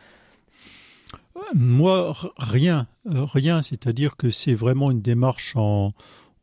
Moi, 1.55 2.17
rien, 2.37 2.87
euh, 3.07 3.25
rien. 3.25 3.63
C'est-à-dire 3.63 4.17
que 4.17 4.31
c'est 4.31 4.55
vraiment 4.55 4.91
une 4.91 5.03
démarche 5.03 5.55
en, 5.57 5.93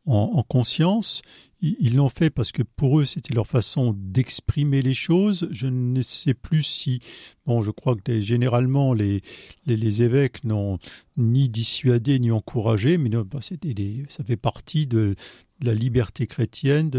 en, 0.06 0.42
conscience. 0.42 1.22
Ils 1.60 1.96
l'ont 1.96 2.10
fait 2.10 2.28
parce 2.28 2.52
que 2.52 2.62
pour 2.62 3.00
eux, 3.00 3.06
c'était 3.06 3.32
leur 3.32 3.46
façon 3.46 3.94
d'exprimer 3.96 4.82
les 4.82 4.92
choses. 4.92 5.48
Je 5.50 5.66
ne 5.66 6.02
sais 6.02 6.34
plus 6.34 6.62
si, 6.62 7.00
bon, 7.46 7.62
je 7.62 7.70
crois 7.70 7.96
que 7.96 8.20
généralement 8.20 8.92
les, 8.92 9.22
les, 9.64 10.02
évêques 10.02 10.44
n'ont 10.44 10.78
ni 11.16 11.48
dissuadé 11.48 12.18
ni 12.18 12.30
encouragé, 12.30 12.98
mais 12.98 13.08
bah, 13.08 13.38
c'était 13.40 13.74
ça 14.10 14.24
fait 14.24 14.36
partie 14.36 14.86
de, 14.86 15.14
la 15.62 15.74
liberté 15.74 16.26
chrétienne. 16.26 16.90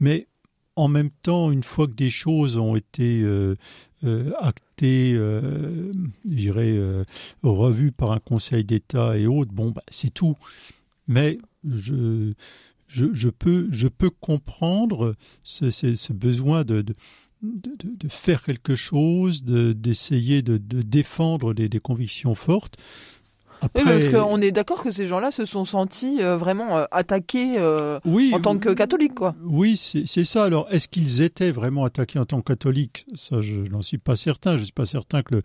mais 0.00 0.28
en 0.76 0.88
même 0.88 1.10
temps, 1.10 1.50
une 1.50 1.62
fois 1.62 1.86
que 1.86 1.92
des 1.92 2.10
choses 2.10 2.56
ont 2.56 2.76
été 2.76 3.20
euh, 3.22 3.56
euh, 4.04 4.32
actées, 4.40 5.12
euh, 5.14 5.92
je 6.28 6.34
dirais, 6.34 6.78
revues 7.42 7.92
par 7.92 8.10
un 8.10 8.18
conseil 8.18 8.64
d'État 8.64 9.16
et 9.16 9.26
autres, 9.26 9.52
bon, 9.52 9.70
bah, 9.70 9.84
c'est 9.88 10.12
tout. 10.12 10.36
Mais 11.06 11.38
je, 11.64 12.32
peux, 13.30 13.68
je 13.70 13.88
peux 13.88 14.10
comprendre 14.10 15.14
ce, 15.42 16.12
besoin 16.12 16.64
de, 16.64 16.84
faire 18.08 18.42
quelque 18.42 18.74
chose, 18.74 19.44
d'essayer 19.44 20.42
de, 20.42 20.56
défendre 20.58 21.54
des, 21.54 21.80
convictions 21.80 22.34
fortes. 22.34 22.78
Oui, 23.74 23.82
parce 23.84 24.08
qu'on 24.08 24.40
est 24.40 24.50
d'accord 24.50 24.82
que 24.82 24.90
ces 24.90 25.06
gens-là 25.06 25.30
se 25.30 25.44
sont 25.44 25.64
sentis 25.64 26.22
euh, 26.22 26.36
vraiment 26.36 26.76
euh, 26.76 26.84
attaqués 26.90 27.56
euh, 27.58 27.98
en 28.32 28.40
tant 28.40 28.58
que 28.58 28.70
catholiques, 28.70 29.14
quoi. 29.14 29.34
Oui, 29.44 29.76
c'est 29.76 30.24
ça. 30.24 30.44
Alors, 30.44 30.66
est-ce 30.70 30.88
qu'ils 30.88 31.22
étaient 31.22 31.50
vraiment 31.50 31.84
attaqués 31.84 32.18
en 32.18 32.24
tant 32.24 32.40
que 32.40 32.52
catholiques? 32.52 33.06
Ça, 33.14 33.40
je 33.40 33.56
n'en 33.56 33.82
suis 33.82 33.98
pas 33.98 34.16
certain. 34.16 34.52
Je 34.52 34.60
ne 34.60 34.64
suis 34.64 34.72
pas 34.72 34.86
certain 34.86 35.22
que 35.22 35.42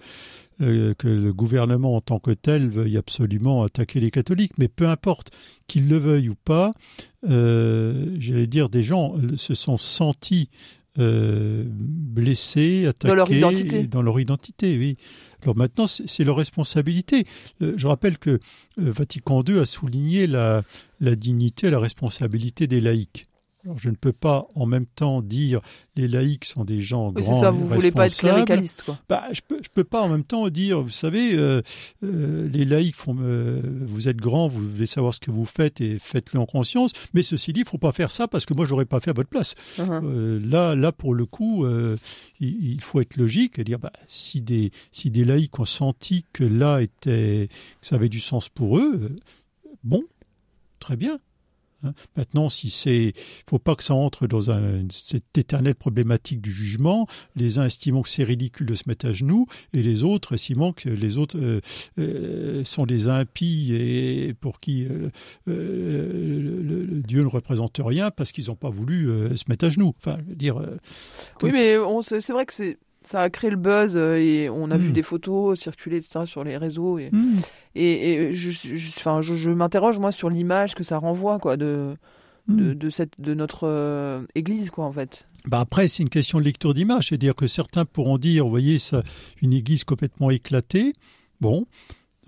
le, 0.59 0.93
que 0.93 1.07
le 1.07 1.33
gouvernement 1.33 1.95
en 1.95 2.01
tant 2.01 2.19
que 2.19 2.31
tel 2.31 2.69
veuille 2.69 2.97
absolument 2.97 3.63
attaquer 3.63 3.99
les 3.99 4.11
catholiques, 4.11 4.53
mais 4.57 4.67
peu 4.67 4.87
importe 4.87 5.31
qu'ils 5.67 5.87
le 5.87 5.97
veuillent 5.97 6.29
ou 6.29 6.35
pas, 6.35 6.71
j'allais 7.23 8.47
dire, 8.47 8.69
des 8.69 8.83
gens 8.83 9.15
se 9.37 9.55
sont 9.55 9.77
sentis 9.77 10.49
blessés, 10.99 12.85
attaqués 12.87 13.07
dans 13.09 13.15
leur 13.15 13.31
identité. 13.31 13.87
Dans 13.87 14.01
leur 14.01 14.19
identité, 14.19 14.77
oui. 14.77 14.97
Alors 15.43 15.55
maintenant, 15.55 15.87
c'est 15.87 16.23
leur 16.23 16.35
responsabilité. 16.35 17.25
Euh, 17.61 17.73
je 17.77 17.87
rappelle 17.87 18.17
que 18.17 18.31
euh, 18.31 18.37
Vatican 18.77 19.41
II 19.47 19.59
a 19.59 19.65
souligné 19.65 20.27
la, 20.27 20.63
la 20.99 21.15
dignité 21.15 21.67
et 21.67 21.71
la 21.71 21.79
responsabilité 21.79 22.67
des 22.67 22.81
laïcs. 22.81 23.28
Alors, 23.65 23.77
je 23.77 23.89
ne 23.89 23.95
peux 23.95 24.13
pas 24.13 24.47
en 24.55 24.65
même 24.65 24.85
temps 24.85 25.21
dire 25.21 25.59
les 25.97 26.07
laïcs 26.07 26.45
sont 26.45 26.63
des 26.63 26.79
gens 26.79 27.11
oui, 27.13 27.21
grands. 27.21 27.41
ça, 27.41 27.51
vous 27.51 27.67
ne 27.67 27.73
voulez 27.73 27.91
pas 27.91 28.07
être 28.07 28.17
cléricaliste, 28.17 28.83
quoi. 28.83 28.97
Bah, 29.09 29.25
je 29.33 29.41
peux, 29.45 29.59
je 29.61 29.67
peux 29.67 29.83
pas 29.83 30.01
en 30.01 30.07
même 30.07 30.23
temps 30.23 30.47
dire, 30.49 30.81
vous 30.81 30.89
savez, 30.89 31.33
euh, 31.33 31.61
euh, 32.03 32.47
les 32.47 32.63
laïcs 32.63 32.95
font, 32.95 33.17
euh, 33.19 33.61
vous 33.85 34.07
êtes 34.07 34.15
grands, 34.15 34.47
vous 34.47 34.65
voulez 34.65 34.85
savoir 34.85 35.13
ce 35.13 35.19
que 35.19 35.29
vous 35.29 35.43
faites 35.45 35.81
et 35.81 35.99
faites-le 35.99 36.39
en 36.39 36.45
conscience. 36.45 36.91
Mais 37.13 37.21
ceci 37.21 37.51
dit, 37.51 37.61
il 37.61 37.67
faut 37.67 37.77
pas 37.77 37.91
faire 37.91 38.11
ça 38.11 38.29
parce 38.29 38.45
que 38.45 38.53
moi, 38.53 38.65
j'aurais 38.65 38.85
pas 38.85 39.01
fait 39.01 39.09
à 39.09 39.13
votre 39.13 39.29
place. 39.29 39.55
Uh-huh. 39.77 40.49
là, 40.49 40.75
là, 40.75 40.93
pour 40.93 41.13
le 41.13 41.25
coup, 41.25 41.67
il, 42.39 42.73
il, 42.73 42.81
faut 42.81 43.01
être 43.01 43.17
logique 43.17 43.59
et 43.59 43.65
dire, 43.65 43.79
bah, 43.79 43.91
si 44.07 44.41
des, 44.41 44.71
si 44.93 45.11
des 45.11 45.25
laïcs 45.25 45.59
ont 45.59 45.65
senti 45.65 46.23
que 46.31 46.45
là 46.45 46.81
était, 46.81 47.49
que 47.81 47.87
ça 47.87 47.95
avait 47.95 48.09
du 48.09 48.21
sens 48.21 48.47
pour 48.47 48.77
eux, 48.77 49.13
bon, 49.83 50.03
très 50.79 50.95
bien. 50.95 51.19
Hein. 51.83 51.93
Maintenant, 52.15 52.49
si 52.49 52.69
c'est, 52.69 53.13
faut 53.47 53.59
pas 53.59 53.75
que 53.75 53.83
ça 53.83 53.93
entre 53.93 54.27
dans 54.27 54.51
un, 54.51 54.85
cette 54.89 55.37
éternelle 55.37 55.75
problématique 55.75 56.41
du 56.41 56.51
jugement. 56.51 57.07
Les 57.35 57.59
uns 57.59 57.65
estimant 57.65 58.01
que 58.01 58.09
c'est 58.09 58.23
ridicule 58.23 58.67
de 58.67 58.75
se 58.75 58.83
mettre 58.87 59.07
à 59.07 59.13
genoux, 59.13 59.45
et 59.73 59.81
les 59.81 60.03
autres 60.03 60.33
estimant 60.33 60.73
que 60.73 60.89
les 60.89 61.17
autres 61.17 61.37
euh, 61.37 61.61
euh, 61.99 62.63
sont 62.63 62.85
des 62.85 63.07
impies 63.07 63.73
et 63.73 64.33
pour 64.33 64.59
qui 64.59 64.85
euh, 64.85 65.09
le, 65.45 67.01
Dieu 67.01 67.21
ne 67.21 67.27
représente 67.27 67.79
rien 67.83 68.11
parce 68.11 68.31
qu'ils 68.31 68.47
n'ont 68.47 68.55
pas 68.55 68.69
voulu 68.69 69.07
se 69.35 69.43
mettre 69.47 69.65
à 69.65 69.69
genoux. 69.69 69.93
Enfin, 69.97 70.17
dire. 70.27 70.61
oui, 71.41 71.51
mais 71.51 71.75
c'est 72.01 72.33
vrai 72.33 72.45
que 72.45 72.53
c'est 72.53 72.77
ça 73.03 73.21
a 73.21 73.29
créé 73.29 73.49
le 73.49 73.55
buzz 73.55 73.93
euh, 73.95 74.17
et 74.17 74.49
on 74.49 74.71
a 74.71 74.77
vu 74.77 74.89
hmm. 74.89 74.93
des 74.93 75.03
photos 75.03 75.59
circuler 75.59 75.97
etc 75.97 76.21
sur 76.25 76.43
les 76.43 76.57
réseaux 76.57 76.97
et 76.99 77.09
hmm. 77.11 77.37
et, 77.75 78.33
je 78.33 78.49
enfin 78.97 79.21
je, 79.21 79.35
je, 79.35 79.49
m'interroge 79.49 79.99
moi 79.99 80.11
sur 80.11 80.29
l'image 80.29 80.75
que 80.75 80.83
ça 80.83 80.97
renvoie 80.97 81.39
quoi 81.39 81.57
de 81.57 81.95
de, 82.47 82.73
hmm. 82.73 82.91
cette 82.91 83.13
de 83.19 83.35
notre 83.35 83.67
euh, 83.67 84.23
église 84.33 84.69
quoi 84.71 84.85
en 84.85 84.91
fait 84.91 85.27
bah 85.45 85.59
après 85.59 85.87
c'est 85.87 86.03
une 86.03 86.09
question 86.09 86.39
de 86.39 86.43
lecture 86.43 86.73
d'image 86.73 87.09
c'est-à-dire 87.09 87.35
que 87.35 87.47
certains 87.47 87.85
pourront 87.85 88.17
dire 88.17 88.43
vous 88.43 88.49
voyez 88.49 88.79
ça 88.79 89.03
une 89.41 89.53
église 89.53 89.83
complètement 89.83 90.31
éclatée 90.31 90.93
bon 91.41 91.65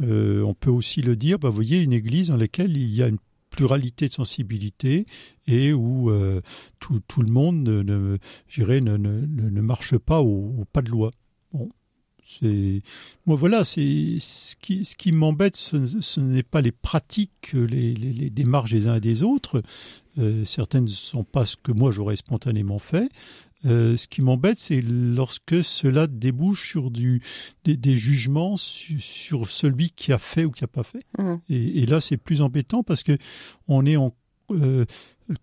euh, 0.01 0.43
on 0.43 0.53
peut 0.53 0.69
aussi 0.69 1.01
le 1.01 1.15
dire 1.15 1.39
bah 1.39 1.49
vous 1.49 1.55
voyez 1.55 1.81
une 1.81 1.93
église 1.93 2.29
dans 2.29 2.37
laquelle 2.37 2.77
il 2.77 2.93
y 2.93 3.03
a 3.03 3.07
une 3.07 3.17
pluralité 3.51 4.07
de 4.07 4.13
sensibilité 4.13 5.05
et 5.45 5.73
où 5.73 6.09
euh, 6.09 6.41
tout, 6.79 7.01
tout, 7.07 7.21
le 7.21 7.31
monde 7.31 7.63
ne, 7.63 7.83
ne, 7.83 8.17
ne, 8.97 9.61
marche 9.61 9.97
pas 9.97 10.21
au, 10.21 10.65
pas 10.73 10.81
de 10.81 10.89
loi. 10.89 11.11
Bon, 11.53 11.69
c'est 12.23 12.81
moi 13.25 13.35
voilà, 13.35 13.63
ce 13.63 14.55
qui, 14.55 14.85
ce 14.85 14.95
qui 14.95 15.11
m'embête, 15.11 15.57
ce, 15.57 16.19
n'est 16.19 16.43
pas 16.43 16.61
les 16.61 16.71
pratiques, 16.71 17.53
les, 17.53 17.93
les, 17.93 18.13
les, 18.13 18.29
démarches 18.29 18.71
des 18.71 18.87
uns 18.87 18.95
et 18.95 19.01
des 19.01 19.21
autres. 19.21 19.61
Euh, 20.17 20.43
certaines 20.45 20.85
ne 20.85 20.89
sont 20.89 21.23
pas 21.23 21.45
ce 21.45 21.57
que 21.57 21.71
moi 21.71 21.91
j'aurais 21.91 22.15
spontanément 22.15 22.79
fait. 22.79 23.09
Euh, 23.65 23.95
ce 23.97 24.07
qui 24.07 24.21
m'embête, 24.21 24.59
c'est 24.59 24.81
lorsque 24.81 25.63
cela 25.63 26.07
débouche 26.07 26.69
sur 26.69 26.91
du, 26.91 27.21
des, 27.63 27.95
jugements 27.95 28.57
sur, 28.57 29.47
celui 29.47 29.91
qui 29.91 30.11
a 30.11 30.17
fait 30.17 30.45
ou 30.45 30.51
qui 30.51 30.63
n'a 30.63 30.67
pas 30.67 30.83
fait. 30.83 31.03
Mmh. 31.19 31.35
Et, 31.49 31.85
là, 31.85 32.01
c'est 32.01 32.17
plus 32.17 32.41
embêtant 32.41 32.83
parce 32.83 33.03
que 33.03 33.17
on 33.67 33.85
est 33.85 33.97
en, 33.97 34.11
euh, 34.51 34.85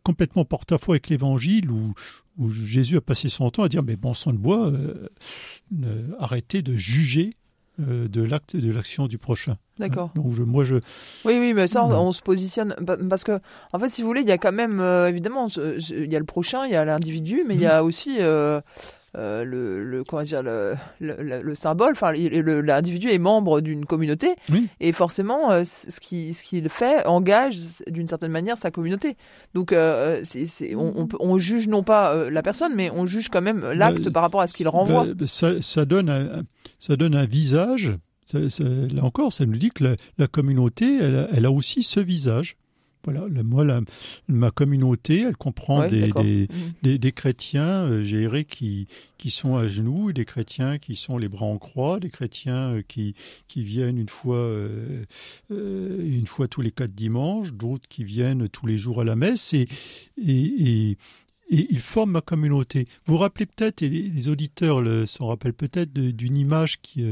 complètement 0.03 0.45
porte-à-faux 0.45 0.93
avec 0.93 1.09
l'Évangile 1.09 1.71
où, 1.71 1.95
où, 2.39 2.51
Jésus 2.51 2.97
a 2.97 3.01
passé 3.01 3.29
son 3.29 3.51
temps 3.51 3.63
à 3.63 3.69
dire 3.69 3.83
mais 3.83 3.97
bon 3.97 4.15
sang 4.15 4.33
de 4.33 4.39
bois, 4.39 4.71
euh, 4.71 6.09
arrêtez 6.19 6.63
de 6.63 6.75
juger 6.75 7.31
de 7.79 8.23
l'acte 8.23 8.57
de 8.57 8.73
l'action 8.73 9.07
du 9.07 9.19
prochain. 9.19 9.57
D'accord. 9.79 10.11
Donc 10.15 10.33
je, 10.33 10.43
moi 10.43 10.65
je. 10.65 10.77
Oui 11.25 11.39
oui 11.39 11.55
mais 11.55 11.67
ça 11.67 11.85
on, 11.85 12.13
se 12.13 12.23
positionne 12.23 12.75
parce 13.09 13.25
que 13.25 13.41
en 13.73 13.79
fait 13.79 13.89
si 13.89 14.03
vous 14.03 14.09
voulez 14.09 14.23
il 14.23 14.29
y 14.29 14.33
a 14.33 14.39
quand 14.39 14.53
même 14.53 14.81
euh, 14.81 15.09
évidemment 15.09 15.47
il 15.47 16.13
y 16.13 16.17
a 16.17 16.19
le 16.19 16.25
prochain 16.25 16.67
il 16.67 16.73
y 16.73 16.77
a 16.77 16.85
l'individu 16.85 17.45
mais 17.47 17.55
il 17.55 17.61
y 17.61 17.67
a 17.67 17.81
mhm. 17.81 17.87
aussi 17.87 18.17
euh, 18.21 18.61
euh, 19.17 19.43
le, 19.43 19.83
le, 19.83 20.05
comment 20.05 20.23
dire 20.23 20.43
le, 20.43 20.75
le, 21.01 21.41
le 21.43 21.55
symbole 21.55 21.93
enfin 21.93 22.13
l'individu 22.13 23.09
est 23.09 23.17
membre 23.19 23.63
d'une 23.63 23.87
communauté 23.87 24.35
et 24.81 24.93
forcément 24.93 25.51
euh, 25.51 25.65
ce 25.65 25.99
qui 25.99 26.35
ce 26.35 26.43
qu'il 26.43 26.69
fait 26.69 27.07
engage 27.07 27.57
d'une 27.87 28.07
certaine 28.07 28.31
manière 28.33 28.59
sa 28.59 28.71
communauté. 28.71 29.17
Donc 29.55 29.73
euh, 29.73 30.21
c'est 30.25 30.75
on, 30.75 31.09
on, 31.21 31.39
juge 31.39 31.69
non 31.69 31.83
pas 31.83 32.29
la 32.31 32.43
personne 32.43 32.73
mais 32.75 32.91
on 32.91 33.07
juge 33.07 33.31
quand 33.31 33.41
même 33.41 33.67
l'acte 33.73 34.05
bah, 34.05 34.11
par 34.11 34.23
rapport 34.25 34.43
à 34.43 34.47
ce 34.47 34.53
qu'il 34.53 34.69
renvoie. 34.69 35.07
bah, 35.15 35.27
ça, 35.27 35.63
ça, 35.63 35.87
donne 35.87 36.11
un, 36.11 36.43
ça 36.79 36.97
donne 36.97 37.15
un 37.15 37.25
visage. 37.25 37.95
Là 38.35 39.05
encore 39.05 39.33
ça 39.33 39.47
nous 39.47 39.57
dit 39.57 39.71
que 39.71 39.85
la, 39.85 39.97
la 40.19 40.27
communauté 40.27 40.99
elle, 41.01 41.31
elle 41.33 41.47
a 41.47 41.51
aussi 41.51 41.83
ce 41.83 41.99
visage 42.01 42.57
voilà, 43.05 43.27
moi, 43.43 43.65
ma 44.29 44.51
communauté, 44.51 45.21
elle 45.21 45.37
comprend 45.37 45.87
des, 45.87 46.09
mmh. 46.09 46.49
des, 46.83 46.99
des, 46.99 47.13
chrétiens, 47.13 47.85
euh, 47.85 48.43
qui, 48.43 48.87
qui 49.17 49.31
sont 49.31 49.57
à 49.57 49.69
genoux, 49.69 50.13
des 50.13 50.25
chrétiens 50.25 50.79
qui 50.79 50.97
sont 50.97 51.17
les 51.17 51.29
bras 51.29 51.47
en 51.47 51.59
croix, 51.59 52.01
des 52.01 52.11
chrétiens 52.11 52.75
euh, 52.75 52.83
qui, 52.87 53.15
qui 53.47 53.63
viennent 53.63 53.99
une 53.99 54.09
fois, 54.09 54.37
euh, 54.37 55.05
une 55.51 56.27
fois 56.27 56.49
tous 56.49 56.61
les 56.61 56.73
quatre 56.73 56.95
dimanches, 56.95 57.53
d'autres 57.53 57.89
qui 57.89 58.05
viennent 58.05 58.49
tous 58.49 58.67
les 58.67 58.79
jours 58.79 59.01
à 59.01 59.05
la 59.05 59.17
messe, 59.17 59.55
et, 59.55 59.69
et, 60.19 60.91
et 60.91 60.97
ils 61.71 61.81
forment 61.81 62.13
ma 62.13 62.21
communauté. 62.21 62.85
Vous 63.07 63.15
vous 63.15 63.21
rappelez 63.21 63.47
peut-être, 63.47 63.83
et 63.83 63.89
les, 63.89 64.29
auditeurs 64.29 64.83
s'en 65.09 65.29
rappellent 65.29 65.55
peut-être, 65.55 65.93
d'une 65.93 66.37
image 66.37 66.81
qui, 66.83 67.05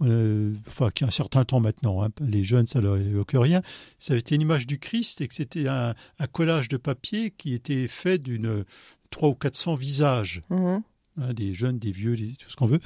enfin, 0.00 0.90
qui 0.90 1.04
a 1.04 1.08
un 1.08 1.10
certain 1.10 1.44
temps 1.44 1.60
maintenant, 1.60 2.02
hein, 2.02 2.08
les 2.20 2.44
jeunes, 2.44 2.66
ça 2.66 2.80
leur 2.80 2.96
évoque 2.96 3.32
rien, 3.34 3.62
ça 3.98 4.12
avait 4.12 4.20
été 4.20 4.34
une 4.34 4.42
image 4.42 4.66
du 4.66 4.78
Christ 4.78 5.20
et 5.20 5.28
que 5.28 5.34
c'était 5.34 5.68
un, 5.68 5.94
collage 6.32 6.68
de 6.68 6.76
papier 6.76 7.30
qui 7.30 7.54
était 7.54 7.88
fait 7.88 8.18
d'une 8.18 8.64
trois 9.10 9.28
ou 9.28 9.34
quatre 9.34 9.56
cents 9.56 9.74
visages, 9.74 10.40
mmh. 10.50 10.78
hein, 11.20 11.34
des 11.34 11.54
jeunes, 11.54 11.78
des 11.78 11.92
vieux, 11.92 12.16
tout 12.16 12.48
ce 12.48 12.56
qu'on 12.56 12.66
veut. 12.66 12.80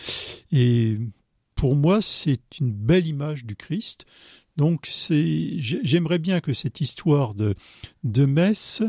Et 0.51 0.99
pour 1.55 1.77
moi, 1.77 2.03
c'est 2.03 2.41
une 2.61 2.73
belle 2.73 3.07
image 3.07 3.45
du 3.45 3.57
Christ. 3.57 4.05
Donc, 4.57 4.89
j'aimerais 5.11 6.19
bien 6.19 6.41
que 6.41 6.55
cette 6.55 6.81
histoire 6.81 7.35
de, 7.35 7.55
de 8.05 8.25
messe 8.25 8.83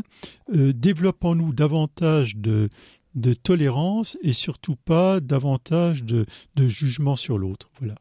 euh, 0.54 0.72
développe 0.72 1.24
en 1.24 1.34
nous 1.34 1.52
davantage 1.52 2.36
de, 2.36 2.70
de 3.14 3.34
tolérance 3.34 4.16
et 4.22 4.32
surtout 4.32 4.76
pas 4.76 5.20
davantage 5.20 6.04
de, 6.04 6.24
de 6.56 6.66
jugement 6.66 7.16
sur 7.16 7.38
l'autre. 7.38 7.70
Voilà 7.80 7.96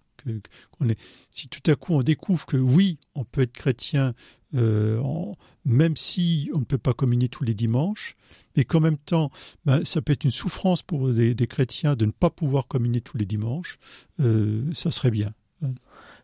si 1.32 1.48
tout 1.48 1.72
à 1.72 1.76
coup 1.76 1.94
on 1.94 2.04
découvre 2.04 2.46
que 2.46 2.58
oui, 2.58 2.98
on 3.16 3.24
peut 3.24 3.42
être 3.42 3.54
chrétien 3.54 4.14
euh, 4.56 5.02
même 5.66 5.98
si 5.98 6.50
on 6.56 6.60
ne 6.60 6.66
peut 6.66 6.78
pas 6.78 6.94
communier 6.94 7.28
tous 7.28 7.44
les 7.44 7.54
dimanches, 7.54 8.16
mais 8.56 8.64
qu'en 8.64 8.80
même 8.80 8.98
temps, 8.98 9.32
ben, 9.66 9.84
ça 9.84 10.02
peut 10.02 10.14
être 10.14 10.24
une 10.24 10.32
souffrance 10.32 10.82
pour 10.82 11.10
des, 11.12 11.36
chrétiens 11.48 11.96
de 11.96 12.06
ne 12.06 12.12
pas 12.12 12.30
pouvoir 12.30 12.68
communier 12.68 13.02
tous 13.02 13.18
les 13.18 13.26
dimanches, 13.26 13.78
euh, 14.20 14.72
ça 14.74 14.92
serait 14.92 15.12
bien. 15.12 15.34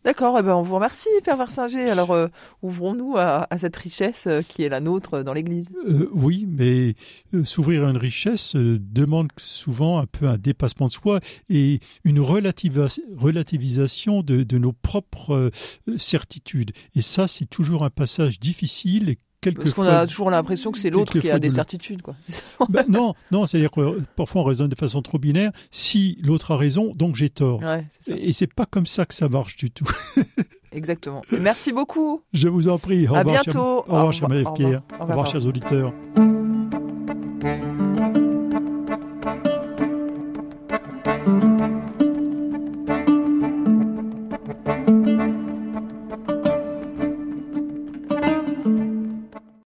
D'accord, 0.04 0.38
eh 0.38 0.44
ben 0.44 0.54
on 0.54 0.64
vous 0.64 0.76
remercie, 0.76 1.08
Père 1.24 1.38
Versinger. 1.38 1.90
Alors, 1.90 2.12
euh, 2.12 2.28
ouvrons-nous 2.62 3.16
à, 3.16 3.48
à, 3.50 3.58
cette 3.58 3.78
richesse 3.78 4.28
euh, 4.28 4.42
qui 4.42 4.64
est 4.64 4.70
la 4.70 4.82
nôtre 4.82 5.24
dans 5.24 5.32
l'Église. 5.32 5.70
Euh, 5.88 6.10
oui, 6.12 6.46
mais 6.46 6.96
euh, 7.34 7.46
s'ouvrir 7.46 7.86
à 7.86 7.90
une 7.90 7.98
richesse 7.98 8.58
euh, 8.58 8.78
demande 8.82 9.30
souvent 9.38 10.00
un 10.00 10.06
peu 10.06 10.28
un 10.28 10.38
dépassement 10.38 10.88
de 10.88 10.92
soi 10.92 11.22
et 11.50 11.80
une 12.04 12.20
relativisation 12.20 14.24
de, 14.24 14.44
de 14.44 14.58
nos 14.58 14.74
propres 14.74 15.52
certitudes. 15.98 16.72
Et 16.96 17.02
ça, 17.02 17.30
c'est 17.30 17.46
toujours 17.46 17.86
un 17.86 17.90
passage 17.90 18.42
difficile 18.42 19.16
parce 19.52 19.74
qu'on 19.74 19.84
a 19.84 20.08
toujours 20.08 20.30
l'impression 20.30 20.72
que 20.72 20.78
c'est 20.78 20.90
l'autre 20.90 21.20
qui 21.20 21.30
a 21.30 21.40
des 21.40 21.50
certitudes. 21.50 22.02
Quoi. 22.02 22.16
Ben 22.70 22.86
non, 22.88 23.14
non 23.32 23.46
c'est-à-dire 23.46 23.72
que 23.72 24.00
parfois 24.16 24.42
on 24.42 24.46
raisonne 24.46 24.70
de 24.70 24.76
façon 24.76 25.02
trop 25.02 25.20
binaire. 25.20 25.52
Si 25.70 26.18
l'autre 26.22 26.52
a 26.52 26.58
raison, 26.58 26.94
donc 26.96 27.16
j'ai 27.16 27.30
tort. 27.30 27.62
Ouais, 27.62 27.86
Et 28.16 28.32
c'est 28.32 28.52
pas 28.52 28.66
comme 28.66 28.88
ça 28.88 29.06
que 29.06 29.14
ça 29.14 29.28
marche 29.28 29.58
du 29.58 29.70
tout. 29.70 29.86
Exactement. 30.72 31.22
Merci 31.40 31.72
beaucoup. 31.72 32.24
Je 32.34 32.48
vous 32.48 32.68
en 32.68 32.80
prie. 32.80 33.08
Au 33.08 33.16
à 33.16 33.20
revoir, 33.20 33.44
bientôt. 33.44 33.84
Cher... 33.86 33.94
Au 33.94 33.96
revoir, 33.96 34.14
cher 34.14 34.30
Maëlle 34.30 34.48
Au 35.00 35.06
revoir, 35.06 35.28
chers 35.28 35.46
auditeurs. 35.46 35.94